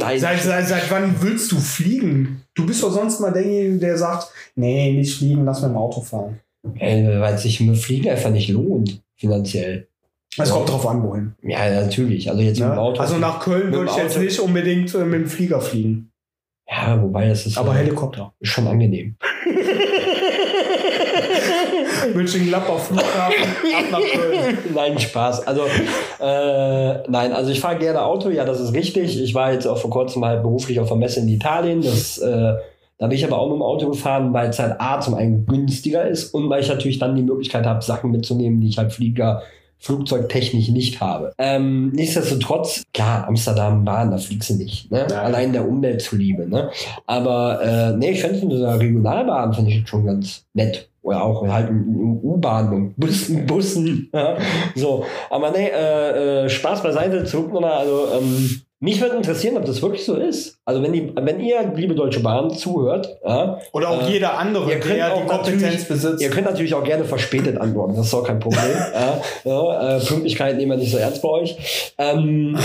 [0.00, 0.18] Nein.
[0.18, 2.42] Seit, seit, seit wann willst du fliegen?
[2.54, 6.00] Du bist doch sonst mal derjenige, der sagt, nee, nicht fliegen, lass mir im Auto
[6.00, 6.40] fahren.
[6.78, 9.88] Äh, weil sich mit Fliegen einfach nicht lohnt, finanziell.
[10.36, 10.54] Es Ja.
[10.54, 11.34] kommt drauf an, wohin.
[11.42, 12.28] Ja, natürlich.
[12.30, 12.80] Also jetzt mit dem Ne?
[12.80, 13.00] Auto.
[13.00, 14.24] Also nach Köln würde ich jetzt Auto.
[14.24, 16.12] nicht unbedingt äh, mit dem Flieger fliegen.
[16.70, 18.32] ja, wobei das ist Aber ja Helikopter.
[18.42, 19.16] schon angenehm.
[22.14, 23.42] München-Gladbach Flughafen,
[23.74, 24.58] ab nach Köln.
[24.74, 25.46] Nein, Spaß.
[25.46, 25.62] Also,
[26.20, 29.20] äh, nein, also ich fahre gerne Auto, ja, das ist richtig.
[29.20, 31.82] Ich war jetzt auch vor kurzem halt beruflich auf der Messe in Italien.
[31.82, 32.54] Das, äh,
[32.98, 35.46] da bin ich aber auch mit dem Auto gefahren, weil es halt A zum einen
[35.46, 38.92] günstiger ist und weil ich natürlich dann die Möglichkeit habe, Sachen mitzunehmen, die ich halt
[38.92, 39.42] Flieger
[39.80, 41.32] flugzeugtechnisch nicht habe.
[41.38, 44.90] Ähm, nichtsdestotrotz, klar, Amsterdam, Bahn, da fliegst du nicht.
[44.90, 45.06] Ne?
[45.08, 45.22] Ja.
[45.22, 46.48] Allein der Umwelt zuliebe.
[46.48, 46.70] Ne?
[47.06, 50.88] Aber äh, nee, ich fände so eine Regionalbahn finde ich schon ganz nett.
[51.02, 54.10] Oder auch halt U-Bahn und Bussen, Bussen.
[54.12, 54.36] Ja?
[54.74, 57.78] So, aber nee, äh, äh, Spaß beiseite, zurück nochmal.
[57.78, 60.58] Also, ähm, mich würde interessieren, ob das wirklich so ist.
[60.64, 64.70] Also, wenn, die, wenn ihr, liebe Deutsche Bahn, zuhört, ja, Oder auch Äh, jeder andere,
[64.70, 66.22] ihr könnt der auch die Kompetenz natürlich- besitzt.
[66.22, 68.60] Ihr könnt natürlich auch gerne verspätet antworten, das ist auch kein Problem.
[68.94, 71.92] ja, ja, äh, Pünktlichkeit nehmen wir nicht so ernst bei euch.
[71.98, 72.56] Ähm,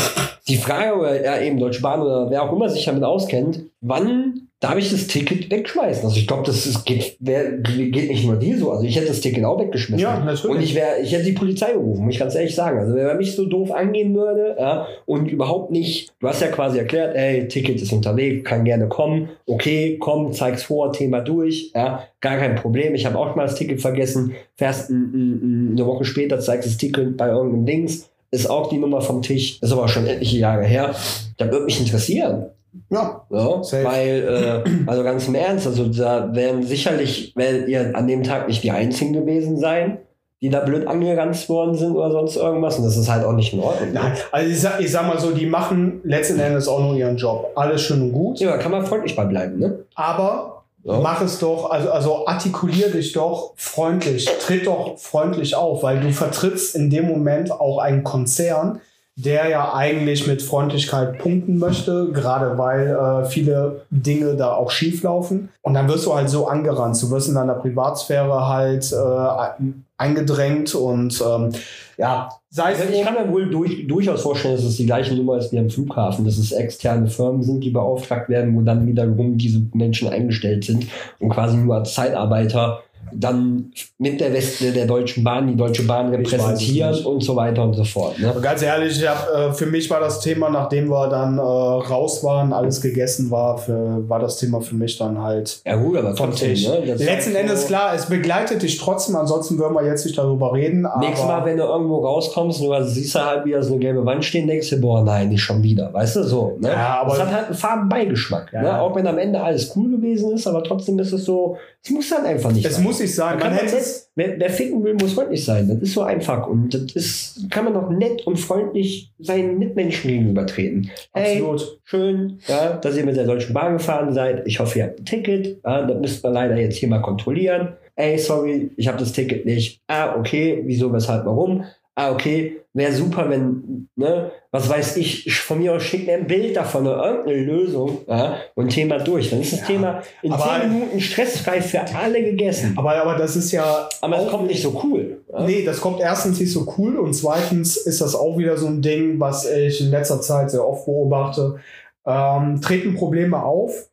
[0.47, 4.49] die Frage, oder ja, eben Deutsche Bahn oder wer auch immer sich damit auskennt, wann
[4.63, 6.05] darf ich das Ticket wegschmeißen?
[6.05, 8.71] Also ich glaube, das ist, geht, wer, geht nicht nur dir so.
[8.71, 10.01] Also ich hätte das Ticket auch weggeschmissen.
[10.01, 10.55] Ja, natürlich.
[10.55, 12.79] Und ich, wär, ich hätte die Polizei gerufen, muss ich ganz ehrlich sagen.
[12.79, 16.47] Also wenn er mich so doof angehen würde ja, und überhaupt nicht, du hast ja
[16.47, 19.29] quasi erklärt, ey, Ticket ist unterwegs, kann gerne kommen.
[19.45, 21.71] Okay, komm, zeig's vor, Thema durch.
[21.75, 22.95] Ja, gar kein Problem.
[22.95, 24.33] Ich habe auch mal das Ticket vergessen.
[24.55, 28.09] Fährst eine Woche später, zeigst das Ticket bei irgendeinem Dings.
[28.31, 29.59] Ist auch die Nummer vom Tisch.
[29.61, 30.95] Ist aber schon etliche Jahre her.
[31.37, 32.45] Das würde mich interessieren.
[32.89, 33.25] Ja,
[33.61, 33.83] Safe.
[33.83, 38.47] weil, äh, also ganz im Ernst, also da werden sicherlich, werdet ihr an dem Tag
[38.47, 39.99] nicht die Einzigen gewesen sein,
[40.41, 42.77] die da blöd angeranzt worden sind oder sonst irgendwas.
[42.77, 43.93] Und das ist halt auch nicht in Ordnung.
[43.93, 43.99] ne?
[44.01, 47.15] Nein, also ich sag, ich sag mal so, die machen letzten Endes auch nur ihren
[47.17, 47.51] Job.
[47.55, 48.39] Alles schön und gut.
[48.39, 49.79] Ja, da kann man freundlich bei bleiben, ne?
[49.95, 50.99] Aber Ja.
[50.99, 56.11] mach es doch, also, also artikulier dich doch freundlich, tritt doch freundlich auf, weil du
[56.11, 58.81] vertrittst in dem Moment auch einen Konzern,
[59.15, 65.03] der ja eigentlich mit Freundlichkeit punkten möchte, gerade weil äh, viele Dinge da auch schief
[65.03, 65.49] laufen.
[65.61, 66.99] Und dann wirst du halt so angerannt.
[67.01, 69.53] Du wirst in deiner Privatsphäre halt äh,
[69.97, 71.51] eingedrängt und ähm,
[71.97, 75.37] ja, sei es ich kann mir wohl durch, durchaus vorstellen, dass es die gleiche Nummer
[75.37, 79.37] ist wie am Flughafen, dass es externe Firmen sind, die beauftragt werden, wo dann wiederum
[79.37, 80.87] diese Menschen eingestellt sind
[81.19, 82.81] und quasi nur als Zeitarbeiter
[83.15, 87.05] dann mit der Weste der Deutschen Bahn die Deutsche Bahn nicht.
[87.05, 88.19] und so weiter und so fort.
[88.19, 88.29] Ne?
[88.29, 91.41] Aber Ganz ehrlich, ich hab, äh, für mich war das Thema, nachdem wir dann äh,
[91.41, 95.97] raus waren, alles gegessen war, für, war das Thema für mich dann halt Ja gut,
[95.97, 96.67] aber vom trotzdem, Tisch.
[96.67, 96.79] ne?
[96.85, 100.53] Letzten halt so- Endes klar, es begleitet dich trotzdem, ansonsten würden wir jetzt nicht darüber
[100.53, 100.85] reden.
[100.85, 104.05] Aber Nächstes Mal, wenn du irgendwo rauskommst und du siehst halt wieder so eine gelbe
[104.05, 105.93] Wand stehen, denkst du, boah, nein, nicht schon wieder.
[105.93, 106.57] Weißt du, so.
[106.59, 106.69] Ne?
[106.69, 108.51] Ja, aber- das hat halt einen Farbenbeigeschmack.
[108.53, 108.61] Ja.
[108.61, 108.81] Ne?
[108.81, 112.09] Auch wenn am Ende alles cool gewesen ist, aber trotzdem ist es so, es muss
[112.09, 112.83] dann einfach nicht es sein.
[112.83, 113.39] muss nicht sein.
[113.39, 115.67] Man Man nett, wer, wer ficken will, muss freundlich sein.
[115.67, 116.47] Das ist so einfach.
[116.47, 120.89] Und das ist, kann man doch nett und freundlich seinen Mitmenschen gegenübertreten.
[121.11, 121.79] Hey, absolut.
[121.83, 124.47] schön, ja, dass ihr mit der Deutschen Bahn gefahren seid.
[124.47, 125.59] Ich hoffe, ihr habt ein Ticket.
[125.65, 127.73] Ja, das müsst wir leider jetzt hier mal kontrollieren.
[127.95, 129.81] Ey, sorry, ich habe das Ticket nicht.
[129.87, 131.65] Ah, okay, wieso, weshalb, warum?
[131.95, 136.25] Ah, okay, wäre super, wenn, ne, was weiß ich, von mir aus schickt mir ein
[136.25, 139.29] Bild davon oder irgendeine Lösung ja, und Thema durch.
[139.29, 142.73] Dann ist das Ja, Thema in 10 Minuten stressfrei für alle gegessen.
[142.75, 143.87] Aber, aber das ist ja.
[144.01, 145.21] Aber es kommt nicht so cool.
[145.31, 145.43] Ja?
[145.43, 148.81] Nee, das kommt erstens nicht so cool und zweitens ist das auch wieder so ein
[148.81, 151.59] Ding, was ich in letzter Zeit sehr oft beobachte.
[152.07, 153.87] Ähm, treten Probleme auf,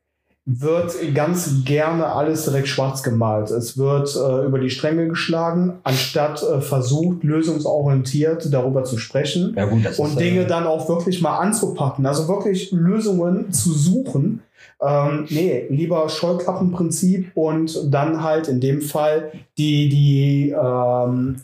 [0.47, 3.51] wird ganz gerne alles direkt schwarz gemalt.
[3.51, 9.67] Es wird äh, über die Stränge geschlagen, anstatt äh, versucht, lösungsorientiert darüber zu sprechen Ja,
[9.67, 12.07] gut, das und ist, Dinge äh, dann auch wirklich mal anzupacken.
[12.07, 14.43] Also wirklich Lösungen zu suchen.
[14.83, 21.37] Ähm, nee, lieber Scheuklappenprinzip und dann halt in dem Fall die, die ähm,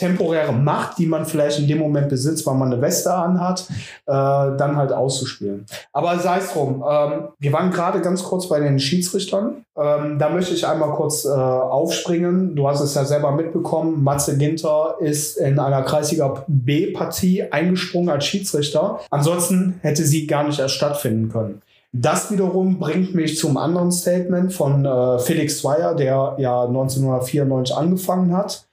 [0.00, 3.76] temporäre Macht, die man vielleicht in dem Moment besitzt, weil man eine Weste anhat, äh,
[4.06, 5.66] dann halt auszuspielen.
[5.92, 6.82] Aber sei es drum.
[6.88, 9.64] Ähm, wir waren gerade ganz kurz bei den Schiedsrichtern.
[9.76, 12.56] Ähm, da möchte ich einmal kurz äh, aufspringen.
[12.56, 14.02] Du hast es ja selber mitbekommen.
[14.02, 19.00] Matze Ginter ist in einer Kreisliga B-Partie eingesprungen als Schiedsrichter.
[19.10, 21.60] Ansonsten hätte sie gar nicht erst stattfinden können.
[21.92, 28.34] Das wiederum bringt mich zum anderen Statement von äh, Felix Zweier, der ja 1994 angefangen
[28.34, 28.64] hat.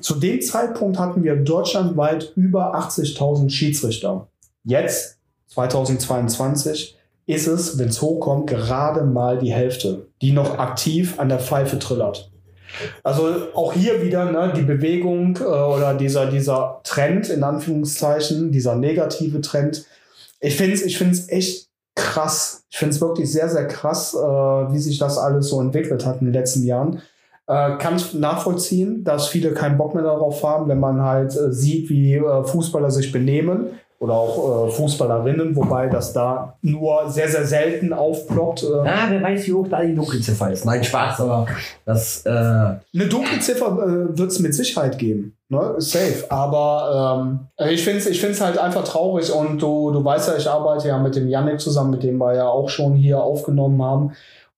[0.00, 4.28] Zu dem Zeitpunkt hatten wir deutschlandweit über 80.000 Schiedsrichter.
[4.64, 11.28] Jetzt, 2022, ist es, wenn es hochkommt, gerade mal die Hälfte, die noch aktiv an
[11.28, 12.30] der Pfeife trillert.
[13.02, 18.76] Also auch hier wieder ne, die Bewegung äh, oder dieser, dieser Trend, in Anführungszeichen, dieser
[18.76, 19.84] negative Trend.
[20.40, 22.64] Ich finde es ich find's echt krass.
[22.70, 26.20] Ich finde es wirklich sehr, sehr krass, äh, wie sich das alles so entwickelt hat
[26.20, 27.02] in den letzten Jahren.
[27.52, 31.52] Äh, kann ich nachvollziehen, dass viele keinen Bock mehr darauf haben, wenn man halt äh,
[31.52, 33.66] sieht, wie äh, Fußballer sich benehmen.
[33.98, 38.64] oder auch äh, Fußballerinnen, wobei das da nur sehr, sehr selten aufploppt.
[38.64, 38.88] Äh.
[38.88, 40.64] Ah, wer weiß, wie hoch da die Dunkelziffer ist.
[40.64, 41.46] Nein, Spaß, aber
[41.84, 42.24] das.
[42.24, 45.36] Äh Eine Dunkelziffer äh, wird es mit Sicherheit geben.
[45.50, 45.74] Ne?
[45.76, 46.24] Safe.
[46.30, 47.20] Aber
[47.60, 50.48] ähm, ich finde es ich find's halt einfach traurig und du, du weißt ja, ich
[50.48, 54.12] arbeite ja mit dem Yannick zusammen, mit dem wir ja auch schon hier aufgenommen haben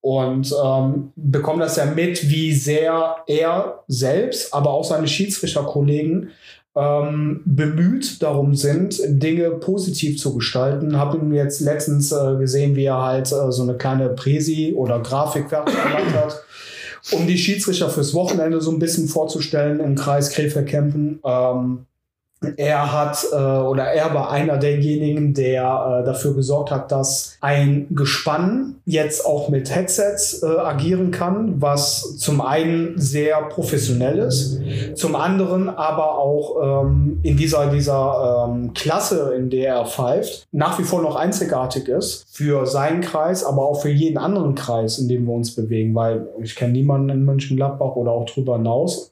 [0.05, 6.29] und ähm, bekomme das ja mit, wie sehr er selbst, aber auch seine Schiedsrichterkollegen
[6.77, 10.99] ähm, bemüht darum sind, Dinge positiv zu gestalten.
[10.99, 15.01] Habe ihn jetzt letztens äh, gesehen, wie er halt äh, so eine kleine Präsi oder
[15.01, 16.43] Grafik gemacht hat,
[17.13, 21.21] um die Schiedsrichter fürs Wochenende so ein bisschen vorzustellen im Kreis Krefeld-Kempen.
[21.25, 21.87] Ähm,
[22.57, 25.63] er hat äh, oder er war einer derjenigen, der
[26.03, 32.17] äh, dafür gesorgt hat, dass ein Gespann jetzt auch mit Headsets äh, agieren kann, was
[32.19, 34.61] zum einen sehr professionell ist,
[34.95, 40.79] zum anderen aber auch ähm, in dieser, dieser ähm, Klasse, in der er pfeift, nach
[40.79, 45.09] wie vor noch einzigartig ist für seinen Kreis, aber auch für jeden anderen Kreis, in
[45.09, 49.11] dem wir uns bewegen, weil ich kenne niemanden in Mönchengladbach oder auch drüber hinaus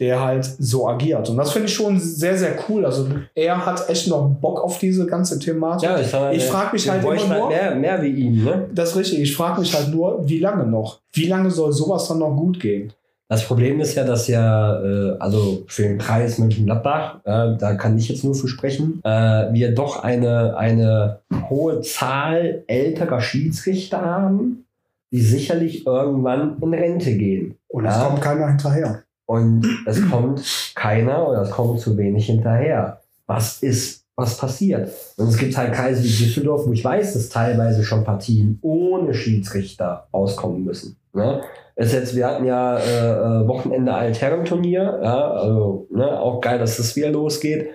[0.00, 1.28] der halt so agiert.
[1.30, 2.84] Und das finde ich schon sehr, sehr cool.
[2.84, 5.88] Also er hat echt noch Bock auf diese ganze Thematik.
[5.88, 7.48] Ja, ich, ich frage mich halt immer nur.
[7.48, 8.68] Mehr, mehr wie ihn, ne?
[8.74, 9.20] Das ist richtig.
[9.20, 11.00] Ich frage mich halt nur, wie lange noch?
[11.12, 12.92] Wie lange soll sowas dann noch gut gehen?
[13.32, 17.96] Das Problem ist ja, dass ja, äh, also für den Kreis Mönchengladbach, äh, da kann
[17.96, 24.66] ich jetzt nur für sprechen, äh, wir doch eine, eine hohe Zahl älterer Schiedsrichter haben,
[25.12, 27.54] die sicherlich irgendwann in Rente gehen.
[27.68, 28.04] Und es ja?
[28.04, 29.02] kommt keiner hinterher.
[29.26, 33.00] Und es kommt keiner oder es kommt zu wenig hinterher.
[33.26, 34.90] Was ist, was passiert?
[35.16, 39.14] Und es gibt halt Kreise wie Düsseldorf, wo ich weiß, dass teilweise schon Partien ohne
[39.14, 40.96] Schiedsrichter auskommen müssen.
[41.14, 41.42] Ne?
[41.76, 46.76] Ist jetzt, wir hatten ja äh, äh Wochenende Altherrenturnier, ja, also ne, auch geil, dass
[46.76, 47.70] das wieder losgeht.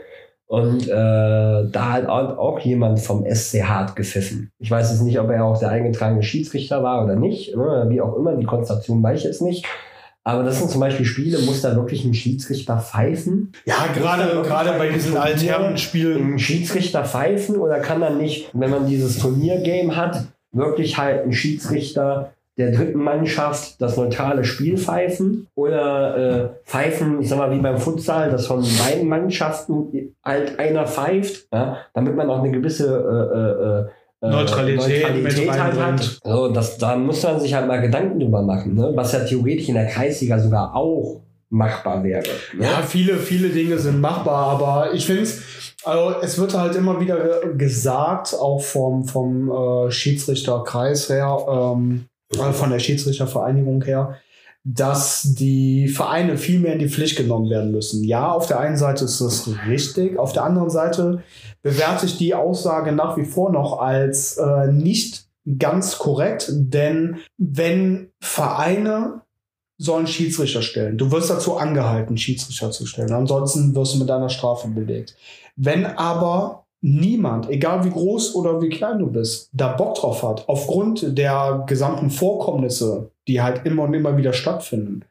[0.48, 4.52] Und äh, da hat auch jemand vom SC Hart gepfiffen.
[4.60, 7.54] Ich weiß jetzt nicht, ob er auch der eingetragene Schiedsrichter war oder nicht.
[7.56, 7.86] Ne?
[7.90, 9.66] Wie auch immer, die Konstellation weiß ich jetzt nicht.
[10.28, 13.54] Aber das sind zum Beispiel Spiele, muss da wirklich ein Schiedsrichter pfeifen?
[13.64, 16.34] Ja, gerade, gerade bei diesen alternen Spielen.
[16.34, 21.32] Ein Schiedsrichter pfeifen oder kann dann nicht, wenn man dieses Turniergame hat, wirklich halt ein
[21.32, 27.62] Schiedsrichter der dritten Mannschaft das neutrale Spiel pfeifen oder äh, pfeifen, ich sag mal, wie
[27.62, 32.86] beim Futsal, dass von beiden Mannschaften halt einer pfeift, ja, damit man auch eine gewisse
[32.86, 33.90] äh, äh, äh,
[34.22, 36.20] Neutralität, Neutralität halt hat.
[36.24, 38.92] So, das, da muss man sich halt mal Gedanken drüber machen, ne?
[38.96, 42.24] was ja theoretisch in der Kreisliga sogar auch machbar wäre.
[42.58, 42.66] Ne?
[42.66, 45.42] Ja, viele, viele Dinge sind machbar, aber ich finde es,
[45.84, 52.52] also es wird halt immer wieder gesagt, auch vom, vom äh, Schiedsrichterkreis her, ähm, äh,
[52.52, 54.18] von der Schiedsrichtervereinigung her,
[54.64, 58.04] dass die Vereine viel mehr in die Pflicht genommen werden müssen.
[58.04, 61.24] Ja, auf der einen Seite ist das richtig, auf der anderen Seite
[61.68, 65.26] bewerte ich die Aussage nach wie vor noch als äh, nicht
[65.60, 69.24] ganz korrekt, denn wenn Vereine
[69.78, 74.30] sollen Schiedsrichter stellen, du wirst dazu angehalten, Schiedsrichter zu stellen, ansonsten wirst du mit einer
[74.30, 75.18] Strafe belegt.
[75.58, 80.48] Wenn aber niemand, egal wie groß oder wie klein du bist, da Bock drauf hat,
[80.48, 85.04] aufgrund der gesamten Vorkommnisse, die halt immer und immer wieder stattfinden,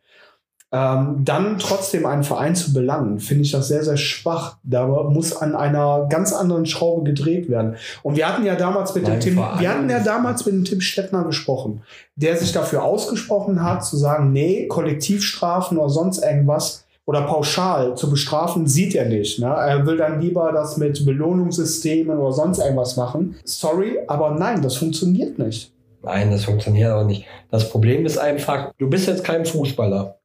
[0.77, 4.59] ähm, dann trotzdem einen Verein zu belangen, finde ich das sehr, sehr schwach.
[4.63, 7.77] Da muss an einer ganz anderen Schraube gedreht werden.
[8.03, 10.83] Und wir hatten ja damals mit dem Tim, wir hatten ja damals mit dem Tim
[10.83, 11.83] Stettner gesprochen,
[12.17, 18.11] der sich dafür ausgesprochen hat, zu sagen, nee, Kollektivstrafen oder sonst irgendwas oder pauschal zu
[18.11, 19.39] bestrafen, sieht er nicht.
[19.39, 19.47] Ne?
[19.47, 23.37] Er will dann lieber das mit Belohnungssystemen oder sonst irgendwas machen.
[23.45, 25.73] Sorry, aber nein, das funktioniert nicht.
[26.03, 27.25] Nein, das funktioniert auch nicht.
[27.51, 30.19] Das Problem ist einfach, du bist jetzt kein Fußballer.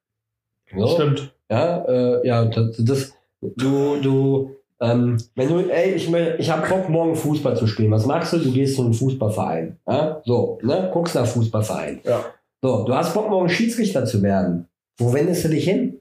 [0.75, 0.87] So?
[0.87, 1.33] Stimmt.
[1.49, 6.89] Ja, äh, ja, das, das du, du, ähm, wenn du, ey, ich, ich habe Bock,
[6.89, 7.91] morgen Fußball zu spielen.
[7.91, 8.37] Was machst du?
[8.37, 9.77] Du gehst zu einem Fußballverein.
[9.87, 10.21] Ja?
[10.25, 10.89] So, ne?
[10.93, 12.01] Guckst nach Fußballverein.
[12.03, 12.25] Ja.
[12.61, 14.67] So, du hast Bock, morgen Schiedsrichter zu werden.
[14.97, 15.99] Wo wendest du dich hin?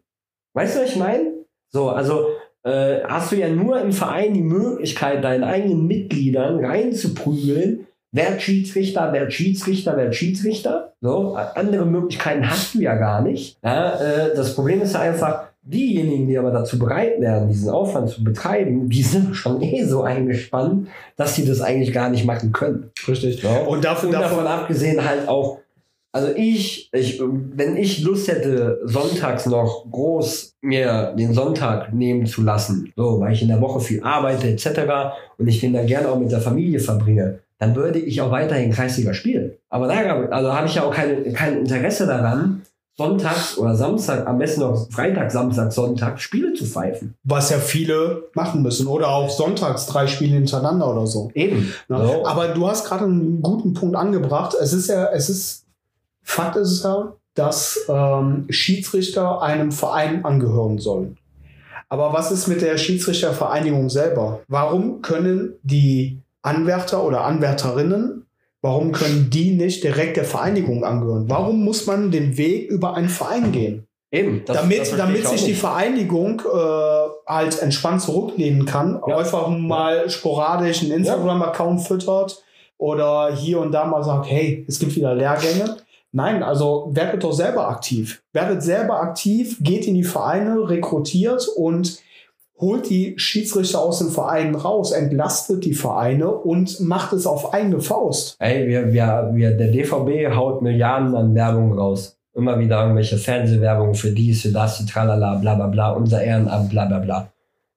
[0.54, 1.32] Weißt du, was ich meine?
[1.68, 2.26] So, also
[2.62, 9.10] äh, hast du ja nur im Verein die Möglichkeit, deinen eigenen Mitgliedern reinzuprügeln, wer Schiedsrichter,
[9.12, 10.94] wer Schiedsrichter, wer Schiedsrichter.
[11.00, 13.56] So, andere Möglichkeiten hast du ja gar nicht.
[13.62, 18.08] Ja, äh, das Problem ist ja einfach, diejenigen, die aber dazu bereit wären, diesen Aufwand
[18.08, 22.52] zu betreiben, die sind schon eh so eingespannt, dass sie das eigentlich gar nicht machen
[22.52, 22.90] können.
[23.06, 23.42] Richtig.
[23.42, 23.48] So.
[23.48, 25.58] Und, davon, Und davon abgesehen halt auch,
[26.12, 32.42] also ich, ich, wenn ich Lust hätte, sonntags noch groß mir den Sonntag nehmen zu
[32.42, 34.80] lassen, so, weil ich in der Woche viel arbeite etc.
[35.38, 38.72] und ich den dann gerne auch mit der Familie verbringe, dann würde ich auch weiterhin
[38.72, 39.52] Kreisliga spielen.
[39.68, 39.94] Aber da
[40.30, 42.62] also habe ich ja auch kein, kein Interesse daran,
[42.96, 47.14] sonntags oder Samstag, am besten noch Freitag, Samstag, Sonntag Spiele zu pfeifen.
[47.22, 48.86] Was ja viele machen müssen.
[48.86, 51.30] Oder auch sonntags drei Spiele hintereinander oder so.
[51.34, 51.72] Eben.
[51.88, 52.06] Ne?
[52.06, 52.26] So.
[52.26, 54.56] Aber du hast gerade einen guten Punkt angebracht.
[54.58, 55.66] Es ist ja, es ist,
[56.22, 61.18] Fakt ist es ja, dass ähm, Schiedsrichter einem Verein angehören sollen.
[61.90, 64.40] Aber was ist mit der Schiedsrichtervereinigung selber?
[64.48, 68.26] Warum können die Anwärter oder Anwärterinnen,
[68.62, 71.26] warum können die nicht direkt der Vereinigung angehören?
[71.28, 73.86] Warum muss man den Weg über einen Verein gehen?
[74.12, 74.42] Eben.
[74.44, 75.54] das- damit das damit sich die.
[75.54, 79.18] Vereinigung äh, halt entspannt zurücklehnen kann, Ja.
[79.18, 82.42] einfach mal sporadisch einen Instagram-Account füttert
[82.76, 85.76] oder hier und da mal sagt, hey, es gibt wieder Lehrgänge.
[86.10, 88.20] Nein, also werdet doch selber aktiv.
[88.32, 92.00] Werdet selber aktiv, geht in die Vereine, rekrutiert und
[92.60, 97.80] holt die Schiedsrichter aus den Vereinen raus, entlastet die Vereine und macht es auf eigene
[97.80, 98.36] Faust.
[98.38, 102.18] Ey, wir, wir, wir, der DVB haut Milliarden an Werbung raus.
[102.34, 106.70] Immer wieder irgendwelche Fernsehwerbung für dies, für das, für tralala, bla bla bla, unser Ehrenamt,
[106.70, 107.32] bla bla bla.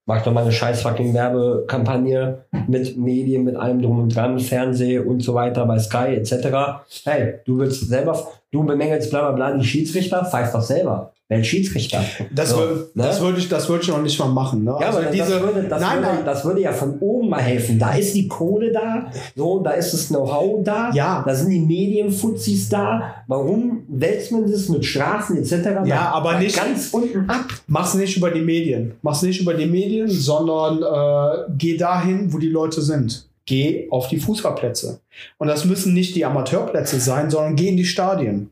[0.05, 4.99] Mach doch mal eine scheiß fucking Werbekampagne mit Medien, mit allem drum und dran, Fernseh
[4.99, 6.83] und so weiter bei Sky etc.
[7.05, 8.21] Hey, du willst selber,
[8.53, 11.09] du bemängelst bla bla bla die Schiedsrichter, pfeif doch selber.
[11.29, 12.03] Welt Schiedsrichter.
[12.35, 13.03] Das, So, wür- ne?
[13.03, 14.65] das würde ich, das würde ich noch nicht mal machen.
[14.65, 14.75] Ne?
[14.79, 16.25] Ja, also aber diese, das, würde, das, nein, würde, nein.
[16.25, 17.79] das würde ja von oben mal helfen.
[17.79, 21.23] Da ist die Kohle da, so, da ist das Know-how da, Ja.
[21.25, 23.15] da sind die Medienfuzis da.
[23.27, 25.53] Warum wälzt man das mit Strafen etc.
[25.85, 27.45] Ja, aber nicht- ganz unten ab?
[27.67, 28.91] Mach's nicht über die Medien.
[29.01, 33.27] Mach's nicht über die Medien, sondern äh, geh dahin, wo die Leute sind.
[33.45, 35.01] Geh auf die Fußballplätze.
[35.37, 38.51] Und das müssen nicht die Amateurplätze sein, sondern geh in die Stadien.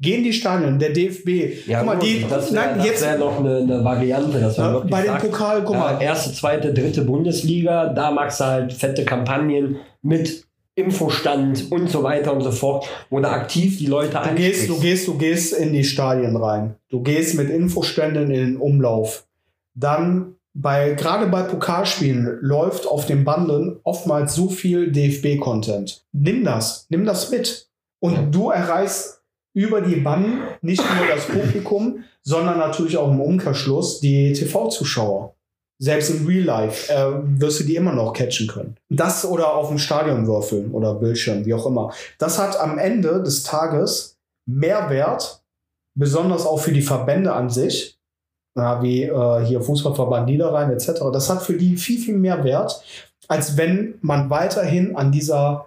[0.00, 1.66] Geh in die Stadien, der DFB.
[1.66, 5.02] Ja, guck mal, die, das wäre wär noch eine, eine Variante, dass man wirklich bei
[5.02, 9.04] dem sagt, Pokal, guck ja, mal, erste, zweite, dritte Bundesliga, da machst du halt fette
[9.04, 14.34] Kampagnen mit Infostand und so weiter und so fort, wo du aktiv die Leute du
[14.36, 16.76] gehst, du gehst, du gehst in die Stadien rein.
[16.88, 19.26] Du gehst mit Infoständen in den Umlauf.
[19.74, 26.04] Dann bei, gerade bei Pokalspielen läuft auf den Banden oftmals so viel DFB-Content.
[26.12, 27.68] Nimm das, nimm das mit.
[28.00, 29.22] Und du erreichst
[29.54, 35.36] über die Banden nicht nur das Publikum, sondern natürlich auch im Umkehrschluss die TV-Zuschauer.
[35.80, 38.76] Selbst im Real Life äh, wirst du die immer noch catchen können.
[38.88, 41.92] Das oder auf dem Stadion würfeln oder Bildschirm, wie auch immer.
[42.18, 45.44] Das hat am Ende des Tages Mehrwert,
[45.96, 47.97] besonders auch für die Verbände an sich,
[48.58, 51.00] ja, wie äh, hier Fußballverband Niederrhein etc.
[51.12, 52.82] Das hat für die viel, viel mehr Wert,
[53.28, 55.66] als wenn man weiterhin an dieser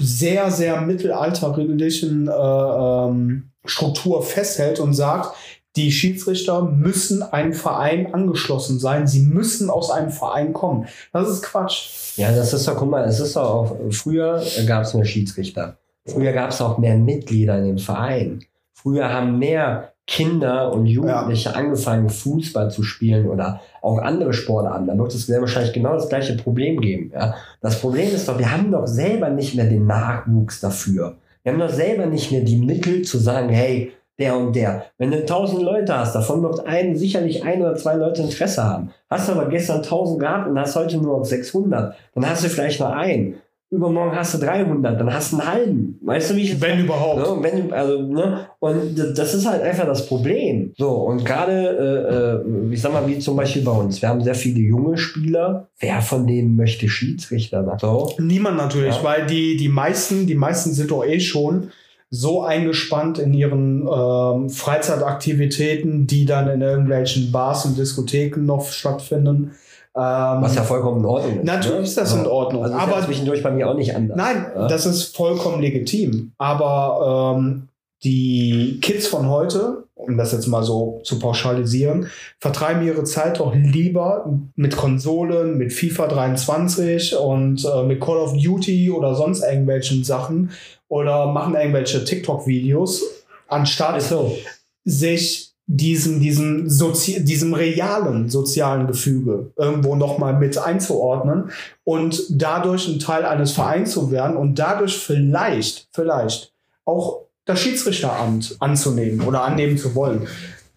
[0.00, 5.34] sehr, sehr mittelalterlichen äh, ähm, Struktur festhält und sagt,
[5.76, 10.86] die Schiedsrichter müssen einem Verein angeschlossen sein, sie müssen aus einem Verein kommen.
[11.12, 12.16] Das ist Quatsch.
[12.16, 15.78] Ja, das ist doch, guck mal, es ist doch auch, früher gab es mehr Schiedsrichter.
[16.06, 18.44] Früher gab es auch mehr Mitglieder in den Vereinen.
[18.72, 24.86] Früher haben mehr Kinder und Jugendliche angefangen, Fußball zu spielen oder auch andere Sportarten.
[24.86, 27.10] Da wird es sehr wahrscheinlich genau das gleiche Problem geben.
[27.14, 27.34] Ja?
[27.62, 31.16] Das Problem ist doch, wir haben doch selber nicht mehr den Nachwuchs dafür.
[31.42, 34.86] Wir haben doch selber nicht mehr die Mittel zu sagen, hey, der und der.
[34.98, 38.90] Wenn du 1000 Leute hast, davon wird ein, sicherlich ein oder zwei Leute Interesse haben.
[39.10, 42.48] Hast du aber gestern 1000 gehabt und hast heute nur noch 600, dann hast du
[42.48, 43.40] vielleicht nur einen.
[43.70, 45.98] Übermorgen hast du 300, dann hast du einen halben.
[46.02, 47.18] Weißt du, wie ich Wenn überhaupt.
[47.18, 47.36] Ne?
[47.42, 48.46] Wenn, also, ne?
[48.60, 50.72] Und das ist halt einfach das Problem.
[50.78, 54.22] So, und gerade, äh, äh, ich sag mal, wie zum Beispiel bei uns, wir haben
[54.22, 55.68] sehr viele junge Spieler.
[55.80, 57.76] Wer von denen möchte Schiedsrichter?
[57.80, 58.12] So.
[58.18, 59.04] Niemand natürlich, Ja.
[59.04, 61.70] weil die, die meisten, die meisten sind doch eh schon
[62.10, 69.52] so eingespannt in ihren ähm, Freizeitaktivitäten, die dann in irgendwelchen Bars und Diskotheken noch stattfinden.
[69.96, 71.44] Ähm, Was ja vollkommen in Ordnung ist.
[71.44, 71.84] natürlich ne?
[71.84, 74.16] ist das in Ordnung, Also ist aber ja zwischendurch bei mir auch nicht anders.
[74.16, 74.66] Nein, Ja?
[74.66, 76.32] das ist vollkommen legitim.
[76.36, 77.68] Aber ähm,
[78.02, 82.08] die Kids von heute, um das jetzt mal so zu pauschalisieren,
[82.40, 88.34] vertreiben ihre Zeit doch lieber mit Konsolen, mit FIFA 23 und äh, mit Call of
[88.36, 90.50] Duty oder sonst irgendwelchen Sachen
[90.88, 93.02] oder machen irgendwelche TikTok-Videos,
[93.48, 94.36] anstatt so.
[94.84, 101.50] sich diesem, diesem, Sozi diesem realen sozialen Gefüge irgendwo nochmal mit einzuordnen
[101.84, 106.52] und dadurch ein Teil eines Vereins zu werden und dadurch vielleicht, vielleicht
[106.84, 110.26] auch das Schiedsrichteramt anzunehmen oder annehmen zu wollen.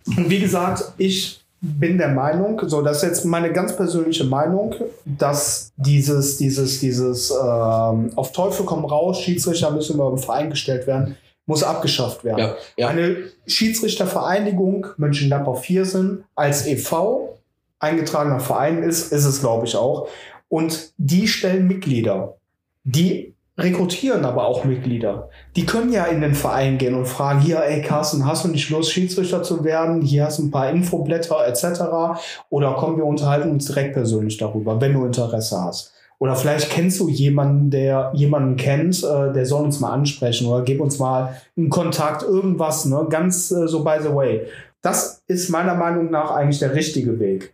[0.06, 4.76] Und wie gesagt, ich bin der Meinung, so das ist jetzt meine ganz persönliche Meinung,
[5.06, 10.88] dass dieses, dieses, dieses ähm, auf Teufel komm raus, Schiedsrichter müssen über den Verein gestellt
[10.88, 12.40] werden, muss abgeschafft werden.
[12.40, 12.88] Ja, ja.
[12.90, 17.40] Eine Schiedsrichtervereinigung Mönchengladbach Viersen als e.V.
[17.80, 20.08] eingetragener Verein ist, ist es glaube ich auch.
[20.50, 22.36] Und die stellen Mitglieder.
[22.84, 25.30] Die rekrutieren aber auch Mitglieder.
[25.56, 28.70] Die können ja in den Verein gehen und fragen, hier, ey Carsten, hast du nicht
[28.70, 30.02] Lust, Schiedsrichter zu werden?
[30.02, 32.22] Hier hast du ein paar Infoblätter etc.
[32.50, 35.94] Oder komm, wir unterhalten uns direkt persönlich darüber, wenn du Interesse hast.
[36.20, 40.64] Oder vielleicht kennst du jemanden, der jemanden kennt, äh, der soll uns mal ansprechen oder
[40.64, 43.06] gib uns mal einen Kontakt, irgendwas, ne?
[43.10, 44.48] Ganz äh, so by the way.
[44.82, 47.54] Das ist meiner Meinung nach eigentlich der richtige Weg.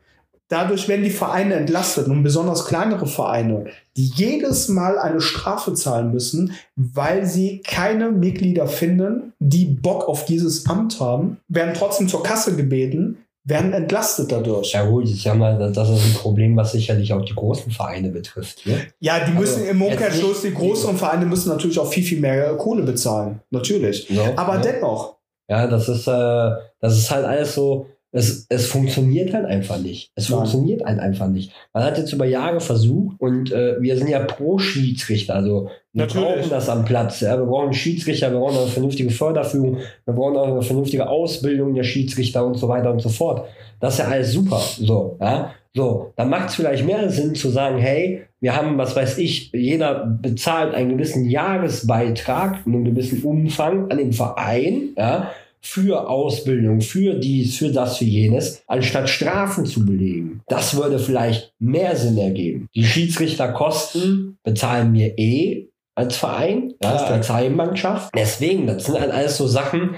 [0.49, 3.65] Dadurch werden die Vereine entlastet und besonders kleinere Vereine,
[3.97, 10.25] die jedes Mal eine Strafe zahlen müssen, weil sie keine Mitglieder finden, die Bock auf
[10.25, 14.71] dieses Amt haben, werden trotzdem zur Kasse gebeten, werden entlastet dadurch.
[14.71, 18.09] Ja gut, ich sag mal, das, ist ein Problem, was sicherlich auch die großen Vereine
[18.09, 18.65] betrifft.
[18.65, 18.87] Ne?
[18.99, 22.55] Ja, die müssen also, im Umkehrschluss, die größeren Vereine müssen natürlich auch viel, viel mehr
[22.55, 23.41] Kohle bezahlen.
[23.51, 24.09] Natürlich.
[24.09, 24.61] Ja, Aber ja.
[24.61, 25.17] dennoch.
[25.49, 30.11] Ja, das ist, äh, das ist halt alles so, es, es funktioniert halt einfach nicht.
[30.15, 30.39] Es Nein.
[30.39, 31.51] funktioniert halt einfach nicht.
[31.73, 35.35] Man hat jetzt über Jahre versucht und äh, wir sind ja pro Schiedsrichter.
[35.35, 36.27] Also wir Natürlich.
[36.27, 37.21] brauchen das am Platz.
[37.21, 37.37] Ja.
[37.37, 41.83] Wir brauchen Schiedsrichter, wir brauchen eine vernünftige Förderführung, wir brauchen auch eine vernünftige Ausbildung der
[41.83, 43.47] Schiedsrichter und so weiter und so fort.
[43.79, 44.59] Das ist ja alles super.
[44.59, 45.53] So, ja.
[45.75, 49.51] So, dann macht es vielleicht mehr Sinn zu sagen, hey, wir haben, was weiß ich,
[49.53, 55.31] jeder bezahlt einen gewissen Jahresbeitrag in einem gewissen Umfang an den Verein, ja,
[55.61, 60.41] für Ausbildung, für dies, für das, für jenes, anstatt Strafen zu belegen.
[60.47, 62.67] Das würde vielleicht mehr Sinn ergeben.
[62.75, 68.11] Die Schiedsrichterkosten bezahlen wir eh als Verein, ja, als Heimmannschaft.
[68.15, 69.95] Deswegen, das sind halt alles so Sachen,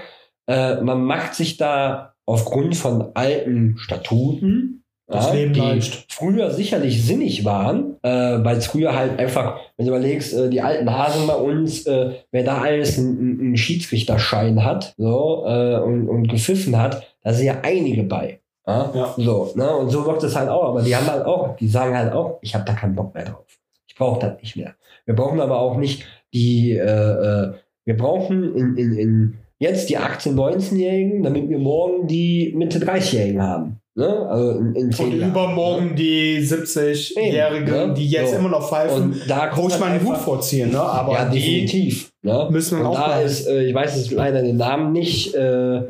[0.47, 6.11] äh, man macht sich da aufgrund von alten Statuten ja, die leicht.
[6.11, 10.61] früher sicherlich sinnig waren, äh, weil es früher halt einfach, wenn du überlegst, äh, die
[10.61, 16.09] alten Hasen bei uns, äh, wer da alles einen, einen Schiedsrichterschein hat so, äh, und,
[16.09, 18.39] und gepfiffen hat, da sind ja einige bei.
[18.65, 18.91] Ja?
[18.95, 19.13] ja.
[19.15, 19.75] So, ne?
[19.75, 22.39] Und so wirkt es halt auch, aber die haben halt auch, die sagen halt auch,
[22.41, 23.45] ich habe da keinen Bock mehr drauf.
[23.87, 24.73] Ich brauche das nicht mehr.
[25.05, 27.53] Wir brauchen aber auch nicht die, äh, äh,
[27.85, 33.41] wir brauchen in, in, in jetzt die 18-, 19-Jährigen, damit wir morgen die Mitte 30-Jährigen
[33.41, 33.79] haben.
[33.97, 34.27] Ne?
[34.27, 35.95] Also in, in und übermorgen ne?
[35.95, 37.93] die 70-Jährigen, ne?
[37.95, 38.37] die jetzt so.
[38.37, 40.71] immer noch pfeifen, und da muss man einen Hut vorziehen.
[40.71, 40.81] Ne?
[40.81, 42.11] Aber ja, definitiv.
[42.21, 42.47] Ne?
[42.51, 45.77] Müssen wir und auch da ist, äh, ich weiß jetzt leider den Namen nicht, äh,
[45.77, 45.83] äh,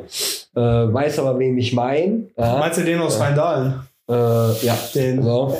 [0.53, 2.28] weiß aber, wen ich meine.
[2.38, 2.59] Ja?
[2.59, 3.82] Meinst du den aus Rheindahlen?
[4.07, 4.78] Äh, ja.
[4.93, 5.24] Den.
[5.24, 5.57] So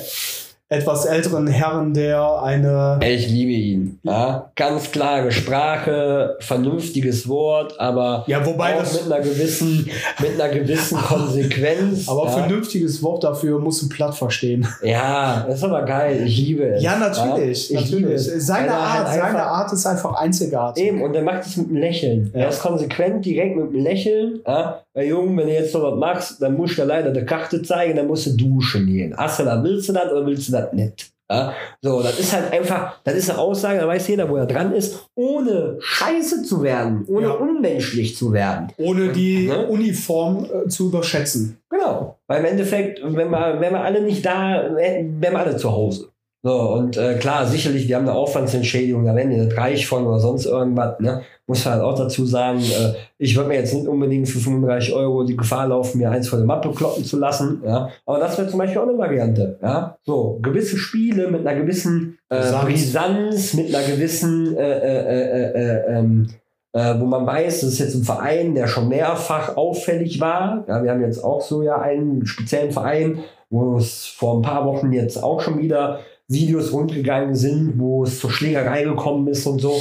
[0.68, 3.00] etwas älteren Herrn, der eine.
[3.04, 4.00] Ich liebe ihn.
[4.02, 9.88] Ja, ganz klare Sprache, vernünftiges Wort, aber ja, wobei auch mit einer gewissen,
[10.20, 12.10] mit einer gewissen Konsequenz.
[12.10, 12.32] Aber ja.
[12.32, 14.68] vernünftiges Wort dafür muss ein Platt verstehen.
[14.82, 16.24] Ja, das ist aber geil.
[16.26, 16.82] Ich liebe es.
[16.82, 17.70] Ja, natürlich.
[17.70, 18.22] Ja, ich natürlich.
[18.24, 20.84] Seine Art, halt seine Art ist einfach einzigartig.
[20.84, 22.32] Eben, und er macht es mit einem Lächeln.
[22.34, 24.40] Er ist konsequent, direkt mit einem Lächeln.
[24.48, 27.26] Ja, Hey Junge, wenn du jetzt noch was machst, dann musst du ja leider die
[27.26, 29.14] Karte zeigen, dann musst du duschen gehen.
[29.18, 31.12] Hast du da, willst du das oder willst du das nicht?
[31.30, 31.54] Ja?
[31.82, 34.74] So, das ist halt einfach, das ist eine Aussage, da weiß jeder, wo er dran
[34.74, 37.34] ist, ohne scheiße zu werden, ohne ja.
[37.34, 38.72] unmenschlich zu werden.
[38.78, 39.68] Ohne die ne?
[39.68, 41.58] Uniform äh, zu überschätzen.
[41.70, 42.20] Genau.
[42.28, 46.10] Weil im Endeffekt, wenn wir, wenn wir alle nicht da, wären wir alle zu Hause.
[46.46, 50.06] So, und äh, klar, sicherlich, wir haben eine Aufwandsentschädigung, da werden die nicht reich von
[50.06, 51.00] oder sonst irgendwas.
[51.00, 51.24] Ne?
[51.48, 55.24] Muss halt auch dazu sagen, äh, ich würde mir jetzt nicht unbedingt für 35 Euro
[55.24, 57.64] die Gefahr laufen, mir eins von der Mappe kloppen zu lassen.
[57.66, 57.90] Ja?
[58.06, 59.58] Aber das wäre zum Beispiel auch eine Variante.
[59.60, 59.98] Ja?
[60.04, 65.98] So, gewisse Spiele mit einer gewissen äh, Brisanz, mit einer gewissen äh, äh, äh, äh,
[65.98, 66.28] ähm,
[66.74, 70.64] äh, wo man weiß, das ist jetzt ein Verein, der schon mehrfach auffällig war.
[70.68, 74.66] Ja, wir haben jetzt auch so ja einen speziellen Verein, wo es vor ein paar
[74.66, 79.60] Wochen jetzt auch schon wieder Videos rundgegangen sind, wo es zur Schlägerei gekommen ist und
[79.60, 79.76] so.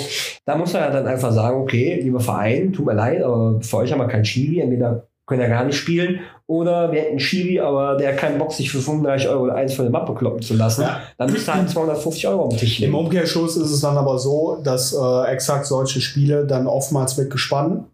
[0.44, 3.78] Da muss man ja dann einfach sagen, okay, lieber Verein, tut mir leid, aber für
[3.78, 7.58] euch haben wir kein Schiri, entweder können ja gar nicht spielen oder wir hätten Schiri,
[7.58, 10.54] aber der hat keinen Bock, sich für 35 Euro eins von der Mappe kloppen zu
[10.54, 10.82] lassen.
[10.82, 11.00] Ja.
[11.16, 12.92] Dann müsste halt 250 Euro am Tisch liegen.
[12.92, 17.30] Im Umkehrschluss ist es dann aber so, dass äh, exakt solche Spiele dann oftmals mit
[17.30, 17.86] Gespann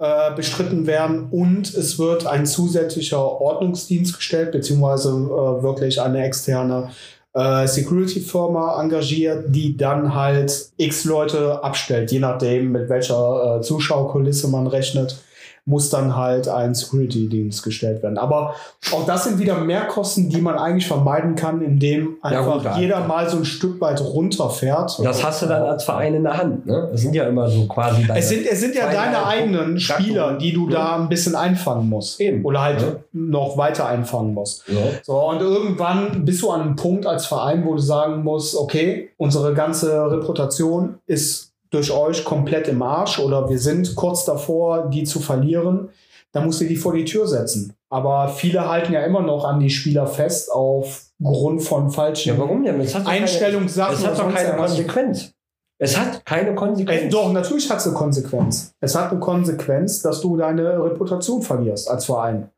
[0.00, 6.90] äh, bestritten werden und es wird ein zusätzlicher Ordnungsdienst gestellt, beziehungsweise äh, wirklich eine externe
[7.34, 14.48] äh, Security-Firma engagiert, die dann halt x Leute abstellt, je nachdem, mit welcher äh, Zuschauerkulisse
[14.48, 15.18] man rechnet
[15.66, 18.18] muss dann halt ein Security-Dienst gestellt werden.
[18.18, 18.54] Aber
[18.92, 23.00] auch das sind wieder Mehrkosten, die man eigentlich vermeiden kann, indem einfach ja, gut, jeder
[23.00, 23.06] ja.
[23.06, 24.98] mal so ein Stück weit runterfährt.
[25.02, 26.66] Das hast du dann als Verein in der Hand.
[26.66, 26.88] Ne?
[26.92, 30.36] Das sind ja immer so quasi deine Es sind, es sind ja deine eigenen Spieler,
[30.36, 30.74] die du ja.
[30.74, 32.20] da ein bisschen einfangen musst.
[32.20, 32.44] Eben.
[32.44, 34.64] Oder halt noch weiter einfangen musst.
[35.02, 39.10] So, und irgendwann bist du an einem Punkt als Verein, wo du sagen musst, okay,
[39.16, 45.04] unsere ganze Reputation ist durch euch komplett im Arsch oder wir sind kurz davor, die
[45.04, 45.90] zu verlieren,
[46.32, 47.74] dann musst du die vor die Tür setzen.
[47.90, 52.64] Aber viele halten ja immer noch an die Spieler fest aufgrund von falschen ja, warum
[52.64, 52.80] denn?
[53.06, 53.94] Einstellungssachen.
[53.94, 55.32] Es hat doch keine Konsequenz.
[55.78, 57.12] Es hat keine Äh, Konsequenz.
[57.12, 58.72] doch, natürlich hat es eine Konsequenz.
[58.80, 62.48] Es hat eine Konsequenz, dass du deine Reputation verlierst als Verein.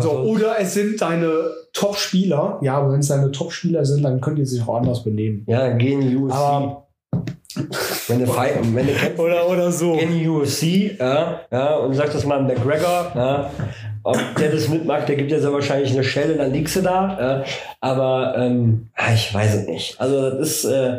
[0.00, 2.58] So, oder es sind deine Top-Spieler.
[2.60, 5.44] Ja, aber wenn es deine Top-Spieler sind, dann können die sich auch anders benehmen.
[5.48, 6.34] ja, gehen die UFC.
[6.34, 6.87] Aber-
[8.08, 9.94] wenn du fight, wenn du kämpfst, Oder, oder so.
[9.94, 13.50] in die UFC, ja, ja, und sagt das mal McGregor, ja,
[14.02, 17.18] ob der das mitmacht, der gibt dir so wahrscheinlich eine Schelle, dann liegst du da.
[17.20, 17.44] Ja,
[17.80, 20.00] aber ähm, ah, ich weiß es nicht.
[20.00, 20.98] Also das ist äh,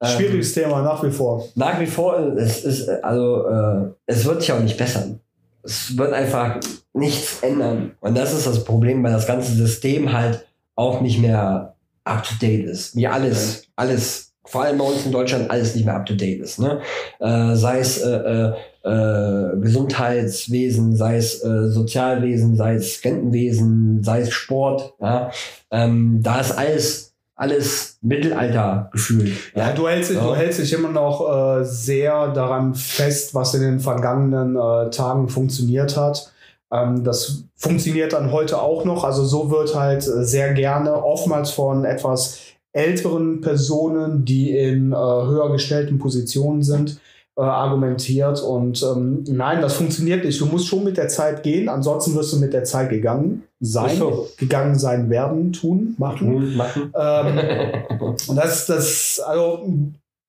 [0.00, 1.44] ähm, Schwieriges Thema nach wie vor.
[1.54, 5.20] nach wie vor, es ist, also äh, es wird sich auch nicht bessern.
[5.62, 6.60] Es wird einfach
[6.92, 7.92] nichts ändern.
[8.00, 11.74] Und das ist das Problem, weil das ganze System halt auch nicht mehr
[12.04, 12.94] up to date ist.
[12.94, 16.40] Wie alles, alles, vor allem bei uns in Deutschland, alles nicht mehr up to date
[16.40, 16.58] ist.
[16.58, 16.80] Ne?
[17.20, 18.52] Äh, sei es äh, äh,
[18.84, 24.94] äh, Gesundheitswesen, sei es äh, Sozialwesen, sei es Rentenwesen, sei es Sport.
[25.00, 25.30] Ja?
[25.70, 29.32] Ähm, da ist alles, alles Mittelalter gefühlt.
[29.54, 30.24] Ja, du hältst, dich, Ja.
[30.24, 35.28] du hältst dich immer noch äh, sehr daran fest, was in den vergangenen äh, Tagen
[35.28, 36.32] funktioniert hat.
[36.72, 39.04] Ähm, das funktioniert dann heute auch noch.
[39.04, 42.38] Also so wird halt äh, sehr gerne oftmals von etwas
[42.76, 47.00] älteren Personen, die in äh, höher gestellten Positionen sind,
[47.36, 48.42] äh, argumentiert.
[48.42, 50.40] Und ähm, nein, das funktioniert nicht.
[50.40, 53.96] Du musst schon mit der Zeit gehen, ansonsten wirst du mit der Zeit gegangen sein,
[53.96, 54.28] so.
[54.36, 56.56] gegangen sein werden, tun, machen.
[56.56, 56.92] Machen.
[56.94, 59.70] Ähm, und das, das, also,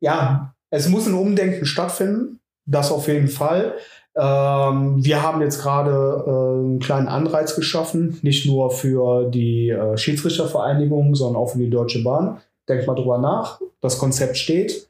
[0.02, 2.40] ja, es muss ein Umdenken stattfinden.
[2.66, 3.76] Das auf jeden Fall.
[4.20, 5.92] Ähm, wir haben jetzt gerade
[6.26, 11.70] äh, einen kleinen Anreiz geschaffen, nicht nur für die äh, Schiedsrichtervereinigung, sondern auch für die
[11.70, 12.38] Deutsche Bahn.
[12.68, 13.60] Denkt mal drüber nach.
[13.82, 14.88] Das Konzept steht.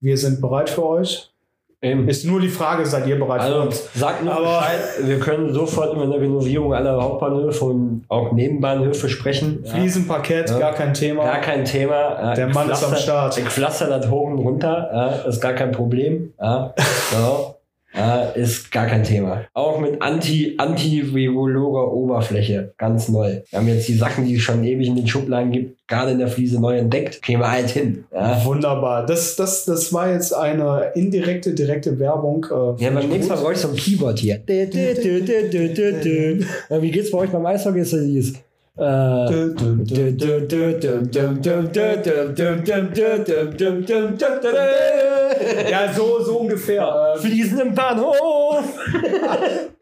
[0.00, 1.30] Wir sind bereit für euch.
[1.80, 2.08] Eben.
[2.08, 3.88] Ist nur die Frage, seid ihr bereit für Also uns?
[3.94, 9.08] sagt nur Aber- Bescheid, wir können sofort über eine Renovierung aller Hauptbahnhöfe und auch Nebenbahnhöfe
[9.08, 9.64] sprechen.
[9.64, 10.58] Fliesenparkett, Ja.
[10.58, 11.22] gar kein Thema.
[11.24, 12.34] Gar kein Thema.
[12.34, 13.38] Der Mann ist am Start.
[13.38, 16.32] Ich pflaster das hoch und runter, ja, ist gar kein Problem.
[16.40, 16.74] Ja,
[17.12, 17.54] so.
[17.98, 19.44] ja, ist gar kein Thema.
[19.54, 23.40] Auch mit anti anti Oberfläche, ganz neu.
[23.50, 26.18] Wir haben jetzt die Sachen, die es schon ewig in den Schubladen gibt, gerade in
[26.18, 27.22] der Fliese neu entdeckt.
[27.22, 28.04] Kriegen wir halt hin.
[28.12, 28.44] Ja.
[28.44, 29.04] Wunderbar.
[29.06, 32.46] Das, das, das war jetzt eine indirekte, direkte Werbung.
[32.50, 34.40] Äh, Ja, beim nächsten Mal brauche ich so ein Keyboard hier.
[34.46, 34.66] Ja,
[36.82, 37.84] Wie geht's bei euch beim Eishockey?
[38.78, 39.50] Äh.
[45.70, 47.14] Ja, so, so ungefähr.
[47.14, 47.20] Ähm.
[47.20, 48.14] Fliesen im Bahnhof.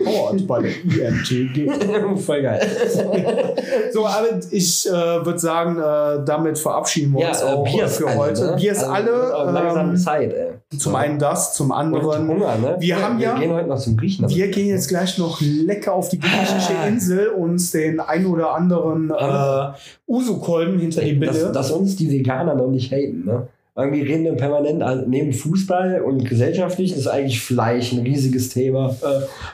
[0.08, 1.68] Oh, und bei der IMTG.
[2.16, 2.60] Voll geil.
[3.92, 8.06] So, aber ich äh, würde sagen, äh, damit verabschieden wir uns ja, auch Bier für
[8.06, 8.46] alle, heute.
[8.46, 8.56] Ne?
[8.56, 9.10] Bier ist also, alle.
[9.10, 12.26] Äh, ähm, langsam Zeit, ey zum einen das, zum Und anderen.
[12.28, 12.76] Hunger, ne?
[12.80, 14.28] Wir haben ja- Wir gehen heute noch zum Griechen.
[14.28, 16.88] Wir gehen jetzt gleich noch lecker auf die griechische Ah.
[16.88, 19.76] Insel uns den ein oder anderen äh, Aber-
[20.08, 21.32] Uso-Kolben hinter die Bille.
[21.32, 23.46] dass, dass uns die Veganer noch nicht haten, ne?
[23.78, 28.96] Irgendwie reden wir permanent an, neben Fußball und gesellschaftlich ist eigentlich Fleisch ein riesiges Thema.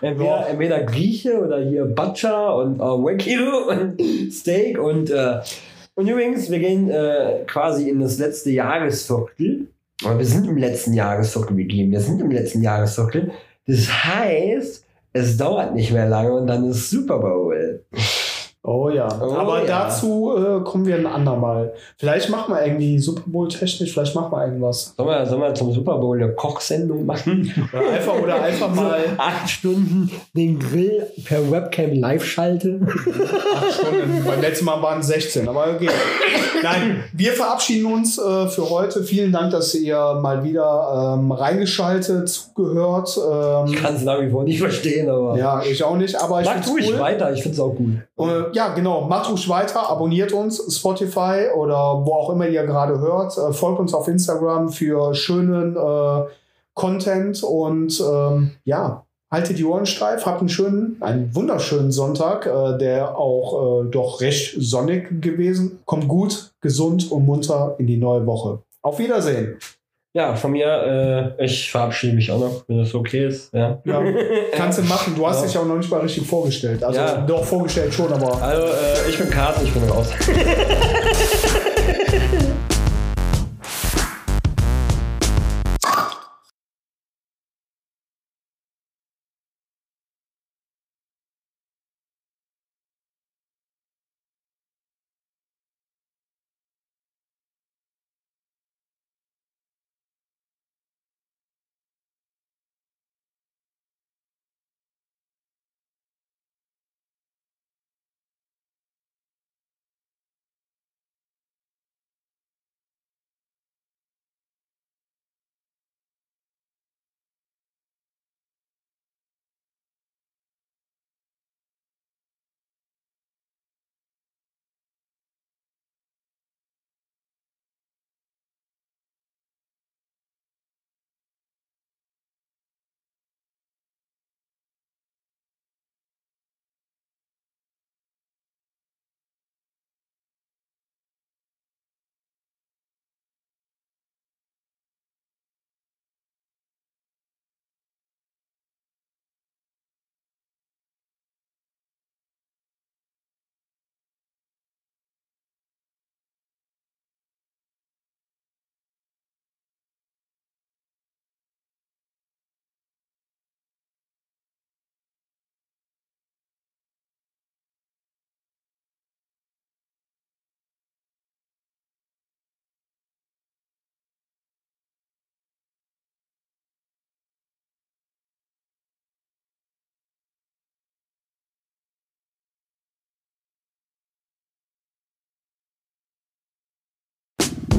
[0.00, 0.42] Äh, entweder, Ja.
[0.46, 4.00] entweder Grieche oder hier Butcher und äh, Wagyu und
[4.32, 5.40] Steak und äh,
[5.94, 9.66] und übrigens, wir gehen äh, quasi in das letzte Jahresviertel.
[10.04, 11.92] Aber wir sind im letzten Jahresviertel gegeben.
[11.92, 13.32] Wir sind im letzten Jahresviertel.
[13.66, 17.84] Das heißt, es dauert nicht mehr lange und dann ist Super Bowl.
[18.64, 19.08] Oh ja.
[19.20, 19.66] Oh Aber ja.
[19.66, 21.72] dazu äh, kommen wir ein andermal.
[21.96, 24.94] Vielleicht machen wir irgendwie Super Bowl technisch, vielleicht machen wir irgendwas.
[24.96, 27.52] Sollen wir, sollen wir zum Super Bowl eine Kochsendung machen?
[27.72, 32.80] Oder einfach, oder einfach mal acht Stunden den Grill per Webcam live schalte.
[32.86, 34.24] acht Stunden.
[34.24, 35.88] Beim letzten Mal waren es 16, aber okay.
[36.62, 39.02] Nein, wir verabschieden uns äh, für heute.
[39.02, 43.08] Vielen Dank, dass ihr mal wieder ähm, reingeschaltet, zugehört.
[43.66, 45.36] Ich Ähm, kann es nach wie vor nicht verstehen, aber.
[45.36, 47.00] ja, ich auch nicht, aber ich find's ruhig cool.
[47.00, 47.94] weiter, ich finde es auch gut.
[48.18, 49.02] Äh, ja, genau.
[49.02, 53.36] Macht ruhig weiter, abonniert uns, Spotify oder wo auch immer ihr gerade hört.
[53.38, 56.24] Äh, folgt uns auf Instagram für schönen äh,
[56.74, 62.78] Content und ähm, ja, haltet die Ohren steif, habt einen schönen, einen wunderschönen Sonntag, äh,
[62.78, 65.80] der auch äh, doch recht sonnig gewesen.
[65.86, 68.62] Kommt gut, gesund und munter in die neue Woche.
[68.82, 69.58] Auf Wiedersehen.
[70.14, 73.50] Ja, von mir, äh, ich verabschiede mich auch noch, wenn das okay ist.
[73.54, 73.80] Ja.
[73.86, 74.02] Ja,
[74.54, 75.14] kannst du machen.
[75.16, 75.46] Du hast Ja.
[75.46, 76.84] dich auch noch nicht mal richtig vorgestellt.
[76.84, 77.16] Also Ja.
[77.22, 80.08] doch vorgestellt schon, aber Also, äh, ich bin Carsten, ich bin raus.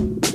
[0.03, 0.32] you